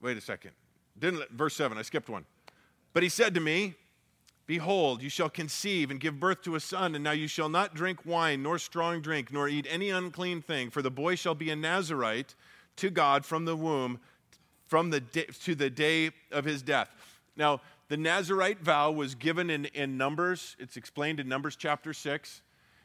[0.00, 0.52] Wait a second.
[0.96, 2.26] Didn't verse 7, I skipped one.
[2.92, 3.74] But he said to me,
[4.46, 7.74] Behold, you shall conceive and give birth to a son, and now you shall not
[7.74, 11.50] drink wine, nor strong drink, nor eat any unclean thing, for the boy shall be
[11.50, 12.36] a Nazarite
[12.76, 13.98] to God from the womb
[14.70, 16.88] from the day, to the day of his death.
[17.36, 20.54] Now, the Nazarite vow was given in, in Numbers.
[20.60, 22.40] It's explained in Numbers chapter 6.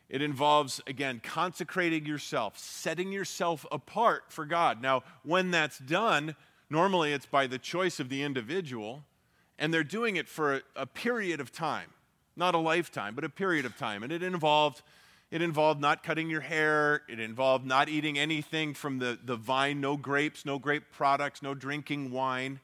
[0.10, 4.82] It involves, again, consecrating yourself, setting yourself apart for God.
[4.82, 6.36] Now, when that's done,
[6.72, 9.04] normally it's by the choice of the individual,
[9.60, 11.92] and they're doing it for a, a period of time,
[12.36, 14.02] not a lifetime, but a period of time.
[14.02, 14.82] And it involved
[15.36, 17.02] it involved not cutting your hair.
[17.10, 21.54] It involved not eating anything from the, the vine, no grapes, no grape products, no
[21.54, 22.62] drinking wine.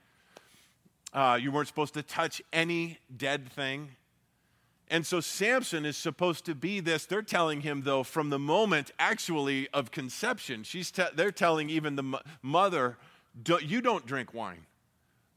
[1.13, 3.89] Uh, you weren't supposed to touch any dead thing.
[4.89, 7.05] And so Samson is supposed to be this.
[7.05, 11.97] They're telling him, though, from the moment actually of conception, she's te- they're telling even
[11.97, 12.97] the mother,
[13.61, 14.65] you don't drink wine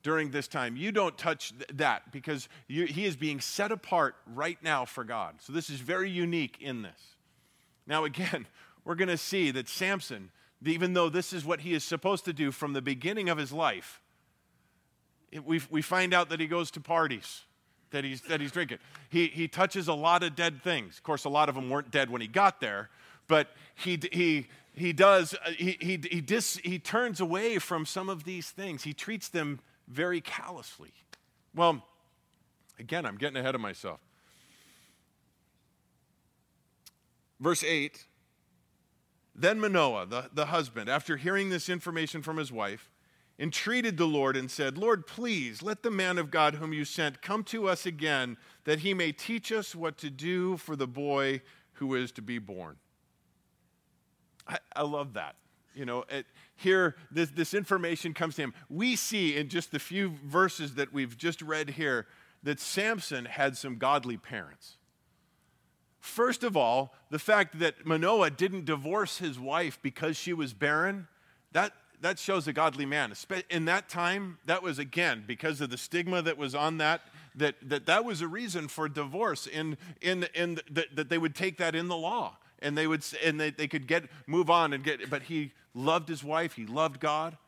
[0.04, 0.76] during this time.
[0.76, 5.02] You don't touch th- that because you, he is being set apart right now for
[5.02, 5.34] God.
[5.40, 7.13] So this is very unique in this.
[7.86, 8.46] Now, again,
[8.84, 10.30] we're going to see that Samson,
[10.64, 13.52] even though this is what he is supposed to do from the beginning of his
[13.52, 14.00] life,
[15.30, 17.42] it, we, we find out that he goes to parties,
[17.90, 18.78] that he's, that he's drinking.
[19.10, 20.96] He, he touches a lot of dead things.
[20.96, 22.88] Of course, a lot of them weren't dead when he got there,
[23.26, 28.08] but he, he, he does, uh, he, he, he, dis, he turns away from some
[28.08, 28.84] of these things.
[28.84, 30.92] He treats them very callously.
[31.54, 31.82] Well,
[32.78, 34.00] again, I'm getting ahead of myself.
[37.44, 38.06] Verse 8
[39.34, 42.90] Then Manoah, the, the husband, after hearing this information from his wife,
[43.38, 47.20] entreated the Lord and said, Lord, please let the man of God whom you sent
[47.20, 51.42] come to us again, that he may teach us what to do for the boy
[51.74, 52.76] who is to be born.
[54.48, 55.36] I, I love that.
[55.74, 56.24] You know, it,
[56.56, 58.54] here, this, this information comes to him.
[58.70, 62.06] We see in just the few verses that we've just read here
[62.42, 64.78] that Samson had some godly parents.
[66.04, 71.08] First of all, the fact that Manoah didn't divorce his wife because she was barren,
[71.52, 73.14] that, that shows a godly man.
[73.48, 77.00] In that time, that was again because of the stigma that was on that.
[77.36, 79.46] That that, that was a reason for divorce.
[79.46, 83.02] In in in the, that they would take that in the law, and they would
[83.24, 85.08] and they, they could get move on and get.
[85.08, 86.52] But he loved his wife.
[86.52, 87.38] He loved God.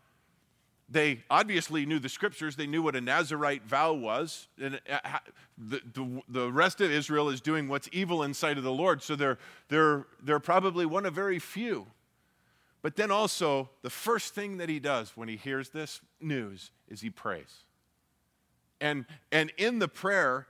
[0.89, 2.55] They obviously knew the scriptures.
[2.55, 4.47] They knew what a Nazarite vow was.
[4.61, 5.19] And uh,
[5.59, 9.03] the, the, the rest of Israel is doing what's evil in sight of the Lord.
[9.03, 11.87] So they're, they're, they're probably one of very few.
[12.83, 17.01] But then also, the first thing that he does when he hears this news is
[17.01, 17.65] he prays.
[18.81, 20.47] And, and in the prayer,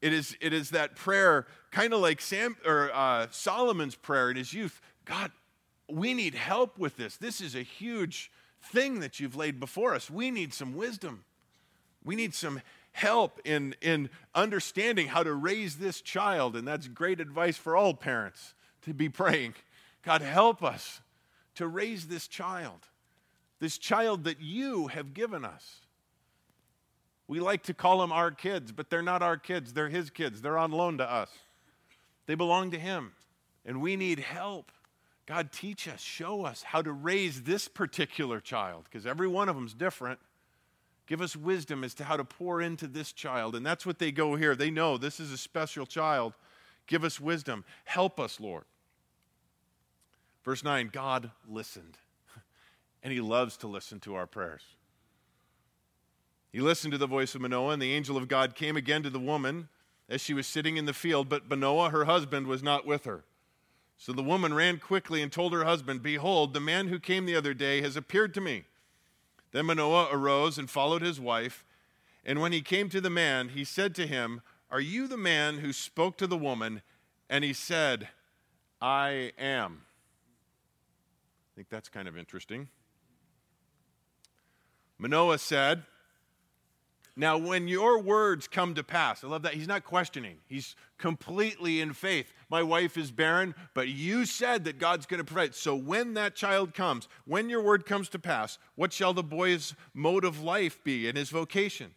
[0.00, 4.36] it is, it is that prayer, kind of like Sam, or, uh, Solomon's prayer in
[4.36, 5.30] his youth God,
[5.90, 7.16] we need help with this.
[7.16, 8.30] This is a huge
[8.72, 10.10] thing that you've laid before us.
[10.10, 11.24] We need some wisdom.
[12.04, 12.60] We need some
[12.92, 16.56] help in, in understanding how to raise this child.
[16.56, 19.54] And that's great advice for all parents to be praying
[20.02, 21.00] God, help us
[21.54, 22.88] to raise this child,
[23.58, 25.80] this child that you have given us.
[27.26, 29.72] We like to call them our kids, but they're not our kids.
[29.72, 30.42] They're his kids.
[30.42, 31.30] They're on loan to us.
[32.26, 33.12] They belong to him.
[33.64, 34.70] And we need help.
[35.26, 39.56] God, teach us, show us how to raise this particular child, because every one of
[39.56, 40.18] them's different.
[41.06, 43.54] Give us wisdom as to how to pour into this child.
[43.54, 44.54] And that's what they go here.
[44.54, 46.34] They know this is a special child.
[46.86, 47.64] Give us wisdom.
[47.84, 48.64] Help us, Lord.
[50.44, 51.96] Verse 9 God listened,
[53.02, 54.62] and he loves to listen to our prayers.
[56.52, 59.10] He listened to the voice of Manoah, and the angel of God came again to
[59.10, 59.68] the woman
[60.08, 63.24] as she was sitting in the field, but Manoah, her husband, was not with her.
[64.04, 67.34] So the woman ran quickly and told her husband, Behold, the man who came the
[67.34, 68.64] other day has appeared to me.
[69.52, 71.64] Then Manoah arose and followed his wife.
[72.22, 75.60] And when he came to the man, he said to him, Are you the man
[75.60, 76.82] who spoke to the woman?
[77.30, 78.08] And he said,
[78.78, 79.84] I am.
[79.86, 82.68] I think that's kind of interesting.
[84.98, 85.84] Manoah said,
[87.16, 89.54] now, when your words come to pass, I love that.
[89.54, 92.32] He's not questioning, he's completely in faith.
[92.50, 95.54] My wife is barren, but you said that God's going to provide.
[95.54, 99.74] So, when that child comes, when your word comes to pass, what shall the boy's
[99.92, 101.92] mode of life be and his vocation?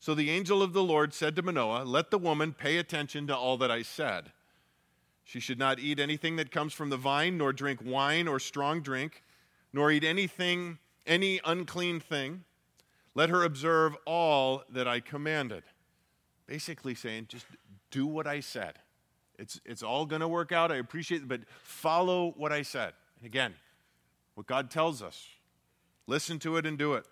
[0.00, 3.36] So the angel of the Lord said to Manoah, Let the woman pay attention to
[3.36, 4.32] all that I said.
[5.22, 8.80] She should not eat anything that comes from the vine, nor drink wine or strong
[8.80, 9.22] drink,
[9.74, 12.44] nor eat anything, any unclean thing.
[13.14, 15.62] Let her observe all that I commanded.
[16.46, 17.46] Basically saying, just
[17.90, 18.74] do what I said.
[19.38, 20.70] It's, it's all going to work out.
[20.70, 22.92] I appreciate it, but follow what I said.
[23.18, 23.54] And again,
[24.34, 25.26] what God tells us.
[26.06, 27.06] Listen to it and do it.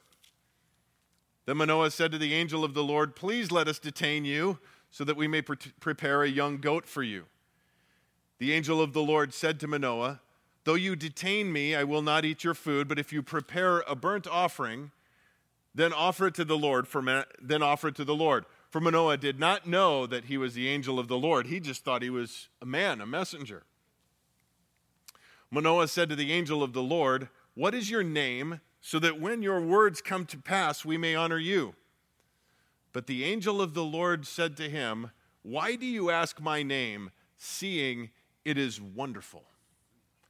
[1.46, 4.58] Then Manoah said to the angel of the Lord, Please let us detain you
[4.90, 7.24] so that we may pre- prepare a young goat for you.
[8.38, 10.20] The angel of the Lord said to Manoah,
[10.64, 13.96] Though you detain me, I will not eat your food, but if you prepare a
[13.96, 14.90] burnt offering,
[15.78, 16.88] then offer it to the Lord.
[16.88, 18.44] For man- then offer it to the Lord.
[18.68, 21.46] For Manoah did not know that he was the angel of the Lord.
[21.46, 23.62] He just thought he was a man, a messenger.
[25.50, 29.40] Manoah said to the angel of the Lord, What is your name, so that when
[29.40, 31.74] your words come to pass, we may honor you?
[32.92, 35.12] But the angel of the Lord said to him,
[35.42, 38.10] Why do you ask my name, seeing
[38.44, 39.44] it is wonderful?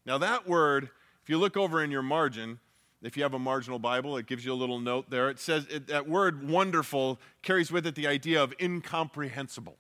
[0.05, 0.91] Now, that word,
[1.23, 2.61] if you look over in your margin,
[3.03, 5.31] if you have a marginal Bible, it gives you a little note there.
[5.31, 9.77] It says it, that word wonderful carries with it the idea of incomprehensible.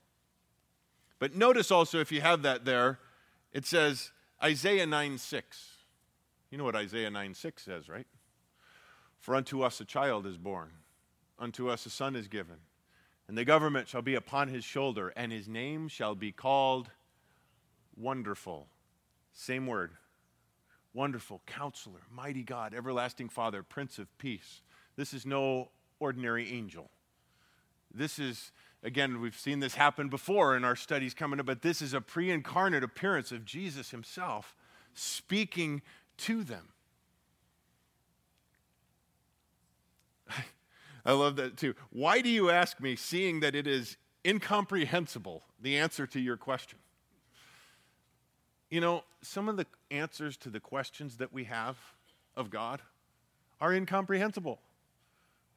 [1.18, 3.00] But notice also, if you have that there,
[3.52, 4.12] it says
[4.42, 5.66] Isaiah 9 6.
[6.50, 8.06] You know what Isaiah 9 6 says, right?
[9.18, 10.70] For unto us a child is born,
[11.38, 12.56] unto us a son is given,
[13.26, 16.90] and the government shall be upon his shoulder, and his name shall be called
[17.96, 18.68] Wonderful.
[19.32, 19.90] Same word,
[20.98, 24.62] Wonderful counselor, mighty God, everlasting Father, Prince of Peace.
[24.96, 25.68] This is no
[26.00, 26.90] ordinary angel.
[27.94, 28.50] This is,
[28.82, 32.00] again, we've seen this happen before in our studies coming up, but this is a
[32.00, 34.56] pre incarnate appearance of Jesus himself
[34.92, 35.82] speaking
[36.16, 36.70] to them.
[41.06, 41.76] I love that too.
[41.90, 46.80] Why do you ask me, seeing that it is incomprehensible, the answer to your question?
[48.68, 51.76] You know, some of the answers to the questions that we have
[52.36, 52.80] of God
[53.60, 54.60] are incomprehensible.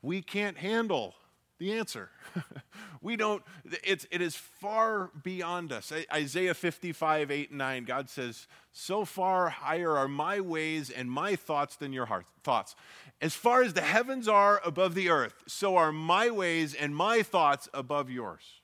[0.01, 1.15] We can't handle
[1.59, 2.09] the answer.
[3.01, 3.43] we don't,
[3.83, 5.93] it's, it is far beyond us.
[6.11, 11.35] Isaiah 55, 8 and 9, God says, So far higher are my ways and my
[11.35, 12.75] thoughts than your heart, thoughts.
[13.21, 17.21] As far as the heavens are above the earth, so are my ways and my
[17.21, 18.60] thoughts above yours.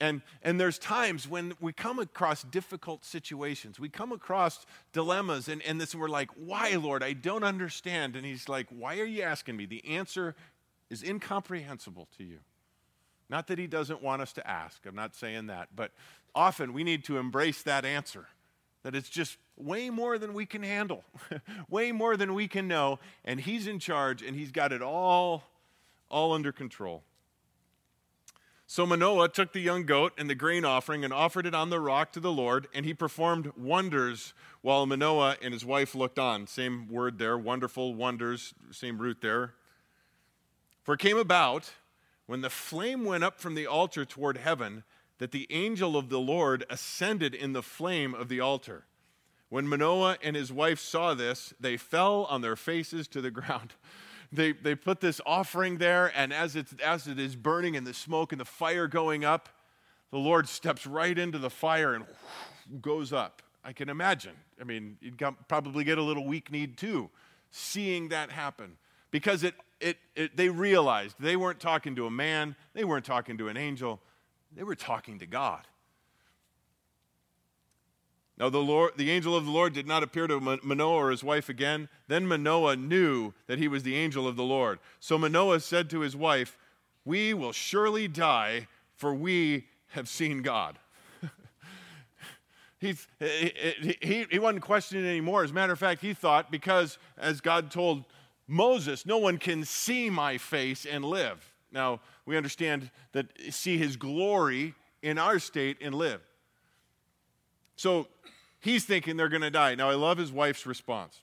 [0.00, 3.80] And, and there's times when we come across difficult situations.
[3.80, 7.02] We come across dilemmas, and, and this, we're like, Why, Lord?
[7.02, 8.14] I don't understand.
[8.14, 9.66] And He's like, Why are you asking me?
[9.66, 10.36] The answer
[10.88, 12.38] is incomprehensible to you.
[13.28, 15.90] Not that He doesn't want us to ask, I'm not saying that, but
[16.34, 18.26] often we need to embrace that answer
[18.84, 21.04] that it's just way more than we can handle,
[21.68, 25.44] way more than we can know, and He's in charge and He's got it all,
[26.08, 27.02] all under control.
[28.70, 31.80] So Manoah took the young goat and the grain offering and offered it on the
[31.80, 36.46] rock to the Lord, and he performed wonders while Manoah and his wife looked on.
[36.46, 39.54] Same word there, wonderful wonders, same root there.
[40.82, 41.72] For it came about
[42.26, 44.84] when the flame went up from the altar toward heaven
[45.16, 48.84] that the angel of the Lord ascended in the flame of the altar.
[49.48, 53.72] When Manoah and his wife saw this, they fell on their faces to the ground
[54.32, 57.94] they, they put this offering there, and as, it's, as it is burning and the
[57.94, 59.48] smoke and the fire going up,
[60.10, 62.04] the Lord steps right into the fire and
[62.80, 63.42] goes up.
[63.64, 64.34] I can imagine.
[64.60, 67.10] I mean, you'd probably get a little weak kneed too,
[67.50, 68.76] seeing that happen.
[69.10, 73.38] Because it, it, it, they realized they weren't talking to a man, they weren't talking
[73.38, 74.00] to an angel,
[74.54, 75.66] they were talking to God.
[78.38, 81.24] Now, the, Lord, the angel of the Lord did not appear to Manoah or his
[81.24, 81.88] wife again.
[82.06, 84.78] Then Manoah knew that he was the angel of the Lord.
[85.00, 86.56] So Manoah said to his wife,
[87.04, 90.78] We will surely die, for we have seen God.
[92.80, 92.94] He,
[94.00, 95.42] he, he wasn't questioning anymore.
[95.42, 98.04] As a matter of fact, he thought, because as God told
[98.46, 101.52] Moses, no one can see my face and live.
[101.72, 106.20] Now, we understand that see his glory in our state and live.
[107.78, 108.08] So
[108.58, 109.76] he's thinking they're going to die.
[109.76, 111.20] Now, I love his wife's response.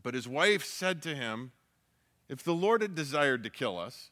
[0.00, 1.50] But his wife said to him,
[2.28, 4.10] If the Lord had desired to kill us,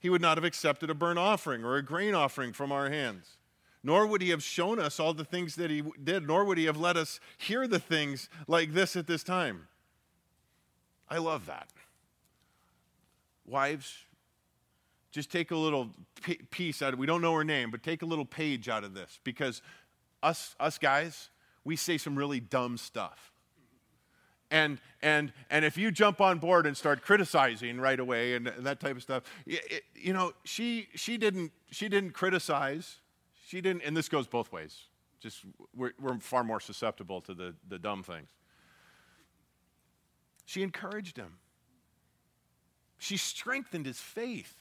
[0.00, 3.36] he would not have accepted a burnt offering or a grain offering from our hands.
[3.84, 6.64] Nor would he have shown us all the things that he did, nor would he
[6.64, 9.68] have let us hear the things like this at this time.
[11.08, 11.68] I love that.
[13.46, 13.98] Wives,
[15.12, 15.90] just take a little
[16.50, 18.94] piece out of we don't know her name, but take a little page out of
[18.94, 19.62] this because
[20.22, 21.30] us, us guys,
[21.64, 23.32] we say some really dumb stuff.
[24.50, 28.80] And, and, and if you jump on board and start criticizing right away and, that
[28.80, 32.98] type of stuff, it, you know, she, she, didn't, she didn't criticize.
[33.46, 34.88] She didn't, and this goes both ways.
[35.20, 35.44] Just
[35.74, 38.28] we're, we're far more susceptible to the, the dumb things.
[40.44, 41.38] She encouraged him.
[42.98, 44.54] She strengthened his faith.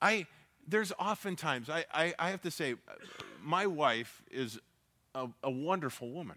[0.00, 0.26] I,
[0.66, 2.74] there's oftentimes, I, I, I have to say,
[3.42, 4.58] my wife is
[5.14, 6.36] a, a wonderful woman.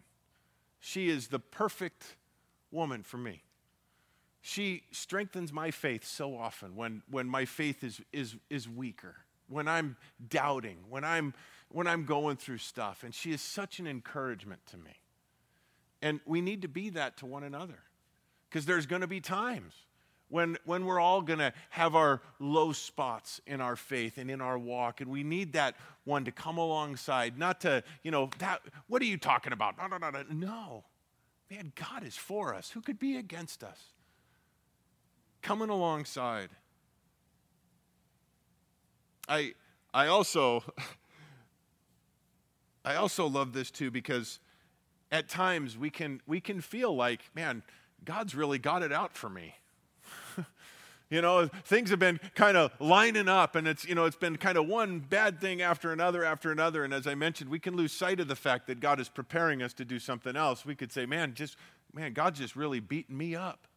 [0.79, 2.15] She is the perfect
[2.71, 3.43] woman for me.
[4.41, 9.15] She strengthens my faith so often when, when my faith is, is, is weaker,
[9.47, 9.97] when I'm
[10.29, 11.33] doubting, when I'm,
[11.69, 13.03] when I'm going through stuff.
[13.03, 15.01] And she is such an encouragement to me.
[16.01, 17.79] And we need to be that to one another
[18.49, 19.73] because there's going to be times
[20.29, 24.41] when, when we're all going to have our low spots in our faith and in
[24.41, 25.01] our walk.
[25.01, 25.75] And we need that
[26.05, 29.77] one to come alongside, not to, you know, that, what are you talking about?
[29.77, 30.23] No, no, no, no.
[30.31, 30.83] No.
[31.49, 32.69] Man, God is for us.
[32.71, 33.79] Who could be against us?
[35.41, 36.49] Coming alongside.
[39.27, 39.53] I,
[39.93, 40.63] I also,
[42.85, 44.39] I also love this too because
[45.11, 47.63] at times we can, we can feel like, man,
[48.05, 49.55] God's really got it out for me.
[51.09, 54.35] You know, things have been kind of lining up, and it's, you know, it's been
[54.35, 56.83] kind of one bad thing after another after another.
[56.83, 59.63] And as I mentioned, we can lose sight of the fact that God is preparing
[59.63, 60.65] us to do something else.
[60.65, 61.57] We could say, man, just,
[61.93, 63.67] man, God's just really beating me up.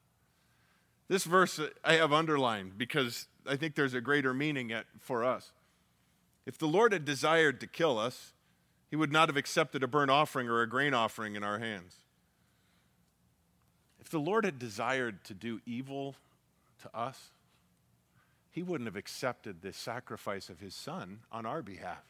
[1.09, 5.53] This verse I have underlined because I think there's a greater meaning for us.
[6.45, 8.33] If the Lord had desired to kill us,
[8.91, 11.97] he would not have accepted a burnt offering or a grain offering in our hands.
[14.01, 16.16] If the Lord had desired to do evil
[16.83, 17.30] to us,
[18.51, 22.05] he wouldn't have accepted the sacrifice of his son on our behalf.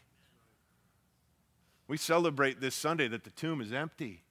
[1.87, 4.23] We celebrate this Sunday that the tomb is empty.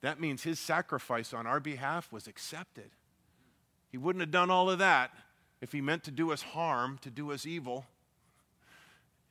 [0.00, 2.90] That means his sacrifice on our behalf was accepted.
[3.90, 5.10] He wouldn't have done all of that
[5.60, 7.84] if he meant to do us harm, to do us evil.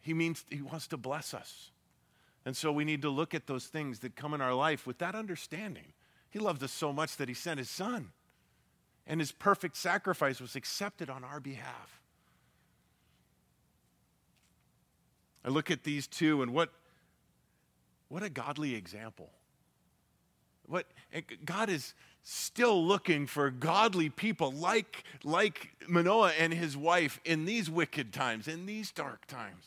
[0.02, 1.72] He means he wants to bless us.
[2.46, 4.98] And so we need to look at those things that come in our life with
[5.00, 5.94] that understanding.
[6.30, 8.12] He loved us so much that he sent his son
[9.08, 12.02] and his perfect sacrifice was accepted on our behalf.
[15.44, 16.72] I look at these two and what,
[18.08, 19.30] what a godly example.
[20.68, 20.86] What,
[21.46, 21.94] God is
[22.24, 28.48] still looking for godly people like, like Manoah and his wife in these wicked times,
[28.48, 29.66] in these dark times.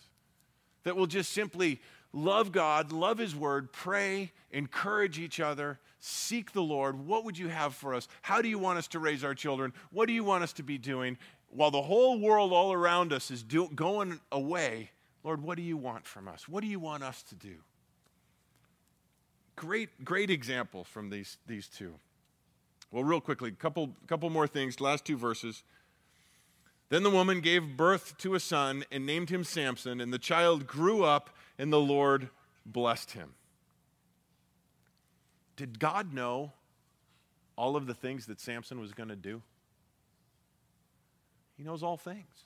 [0.84, 1.80] that will just simply
[2.12, 7.06] love God, love His Word, pray, encourage each other, seek the Lord.
[7.06, 8.08] What would you have for us?
[8.22, 9.72] How do you want us to raise our children?
[9.92, 11.16] What do you want us to be doing?
[11.48, 14.90] While the whole world all around us is do- going away,
[15.22, 16.48] Lord, what do you want from us?
[16.48, 17.54] What do you want us to do?
[19.54, 21.94] Great, great example from these, these two.
[22.90, 25.62] Well, real quickly, a couple, couple more things, last two verses.
[26.88, 30.66] Then the woman gave birth to a son and named him Samson, and the child
[30.66, 32.28] grew up, and the Lord
[32.66, 33.34] blessed him.
[35.56, 36.52] Did God know
[37.56, 39.42] all of the things that Samson was going to do?
[41.56, 42.44] He knows all things.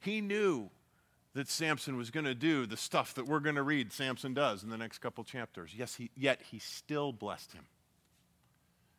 [0.00, 0.70] He knew
[1.34, 4.62] that Samson was going to do the stuff that we're going to read Samson does
[4.62, 5.72] in the next couple chapters.
[5.76, 7.64] Yes, he, yet he still blessed him.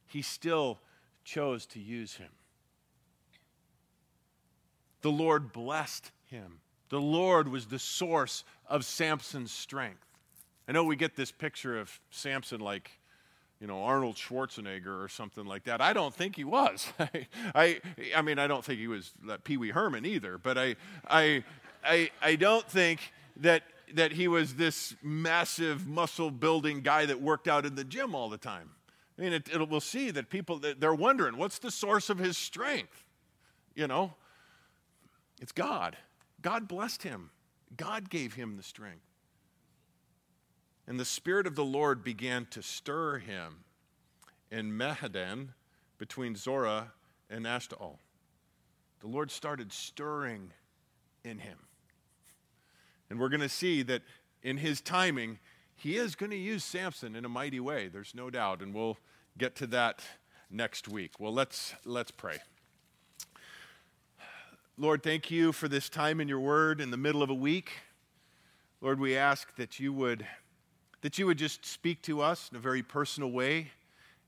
[0.08, 0.80] He still
[1.24, 2.30] chose to use him
[5.02, 6.60] the Lord blessed him.
[6.90, 10.06] The Lord was the source of Samson's strength.
[10.70, 12.92] I know we get this picture of Samson like,
[13.60, 15.82] you know, Arnold Schwarzenegger or something like that.
[15.82, 16.94] I don't think he was.
[17.00, 17.82] I, I,
[18.16, 20.76] I mean, I don't think he was uh, Pee Wee Herman either, but I,
[21.10, 21.44] I,
[21.84, 23.00] I, I don't think
[23.38, 23.64] that,
[23.96, 28.30] that he was this massive muscle building guy that worked out in the gym all
[28.30, 28.70] the time.
[29.18, 32.38] I mean, it, it, we'll see that people, they're wondering, what's the source of his
[32.38, 33.04] strength?
[33.74, 34.14] You know,
[35.42, 35.98] it's God.
[36.44, 37.32] God blessed him,
[37.76, 39.09] God gave him the strength.
[40.90, 43.58] And the Spirit of the Lord began to stir him
[44.50, 45.50] in Mahaneh
[46.00, 46.94] between Zorah
[47.30, 48.00] and Eshtaol.
[49.00, 50.52] The Lord started stirring
[51.24, 51.60] in him.
[53.08, 54.02] And we're going to see that
[54.42, 55.38] in his timing,
[55.76, 57.88] he is going to use Samson in a mighty way.
[57.88, 58.64] There's no doubt.
[58.64, 58.98] And we'll
[59.38, 60.02] get to that
[60.50, 61.20] next week.
[61.20, 62.40] Well, let's, let's pray.
[64.76, 67.74] Lord, thank you for this time in your word in the middle of a week.
[68.82, 70.26] Lord, we ask that you would
[71.02, 73.72] that you would just speak to us in a very personal way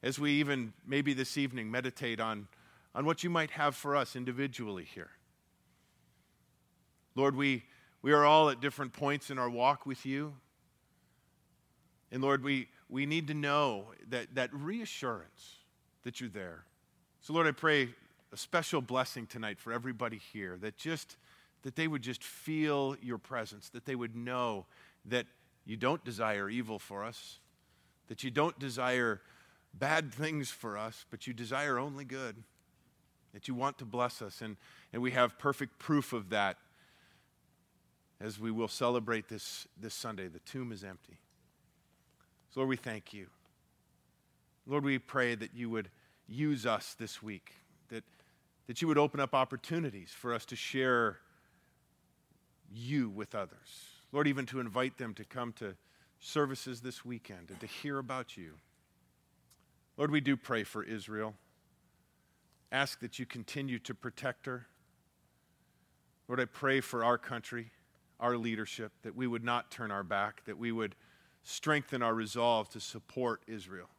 [0.03, 2.47] as we even maybe this evening meditate on,
[2.95, 5.11] on what you might have for us individually here.
[7.15, 7.63] Lord, we,
[8.01, 10.33] we are all at different points in our walk with you.
[12.11, 15.57] And Lord, we, we need to know that, that reassurance
[16.03, 16.63] that you're there.
[17.21, 17.89] So, Lord, I pray
[18.33, 21.17] a special blessing tonight for everybody here that just
[21.63, 24.65] that they would just feel your presence, that they would know
[25.05, 25.25] that
[25.65, 27.39] you don't desire evil for us,
[28.07, 29.21] that you don't desire
[29.73, 32.35] bad things for us, but you desire only good,
[33.33, 34.41] that you want to bless us.
[34.41, 34.57] And,
[34.91, 36.57] and we have perfect proof of that
[38.19, 40.27] as we will celebrate this, this Sunday.
[40.27, 41.19] The tomb is empty.
[42.53, 43.27] So, Lord, we thank you.
[44.67, 45.89] Lord, we pray that you would
[46.27, 47.53] use us this week,
[47.89, 48.03] that
[48.71, 51.17] that you would open up opportunities for us to share
[52.73, 53.90] you with others.
[54.11, 55.75] Lord, even to invite them to come to
[56.19, 58.53] services this weekend and to hear about you.
[59.97, 61.35] Lord, we do pray for Israel.
[62.71, 64.67] Ask that you continue to protect her.
[66.27, 67.71] Lord, I pray for our country,
[68.19, 70.95] our leadership, that we would not turn our back, that we would
[71.43, 73.89] strengthen our resolve to support Israel.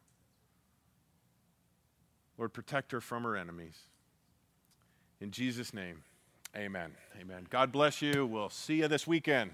[2.37, 3.77] Lord, protect her from her enemies.
[5.21, 6.03] In Jesus' name,
[6.55, 6.91] amen.
[7.21, 7.45] Amen.
[7.49, 8.25] God bless you.
[8.25, 9.51] We'll see you this weekend.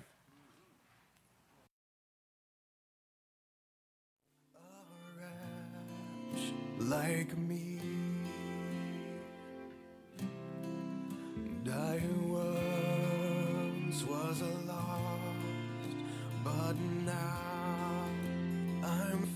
[6.31, 6.41] much
[6.79, 7.79] like me.
[11.63, 15.95] Dying once was a lost,
[16.43, 16.75] but
[17.05, 18.05] now
[18.83, 19.28] I'm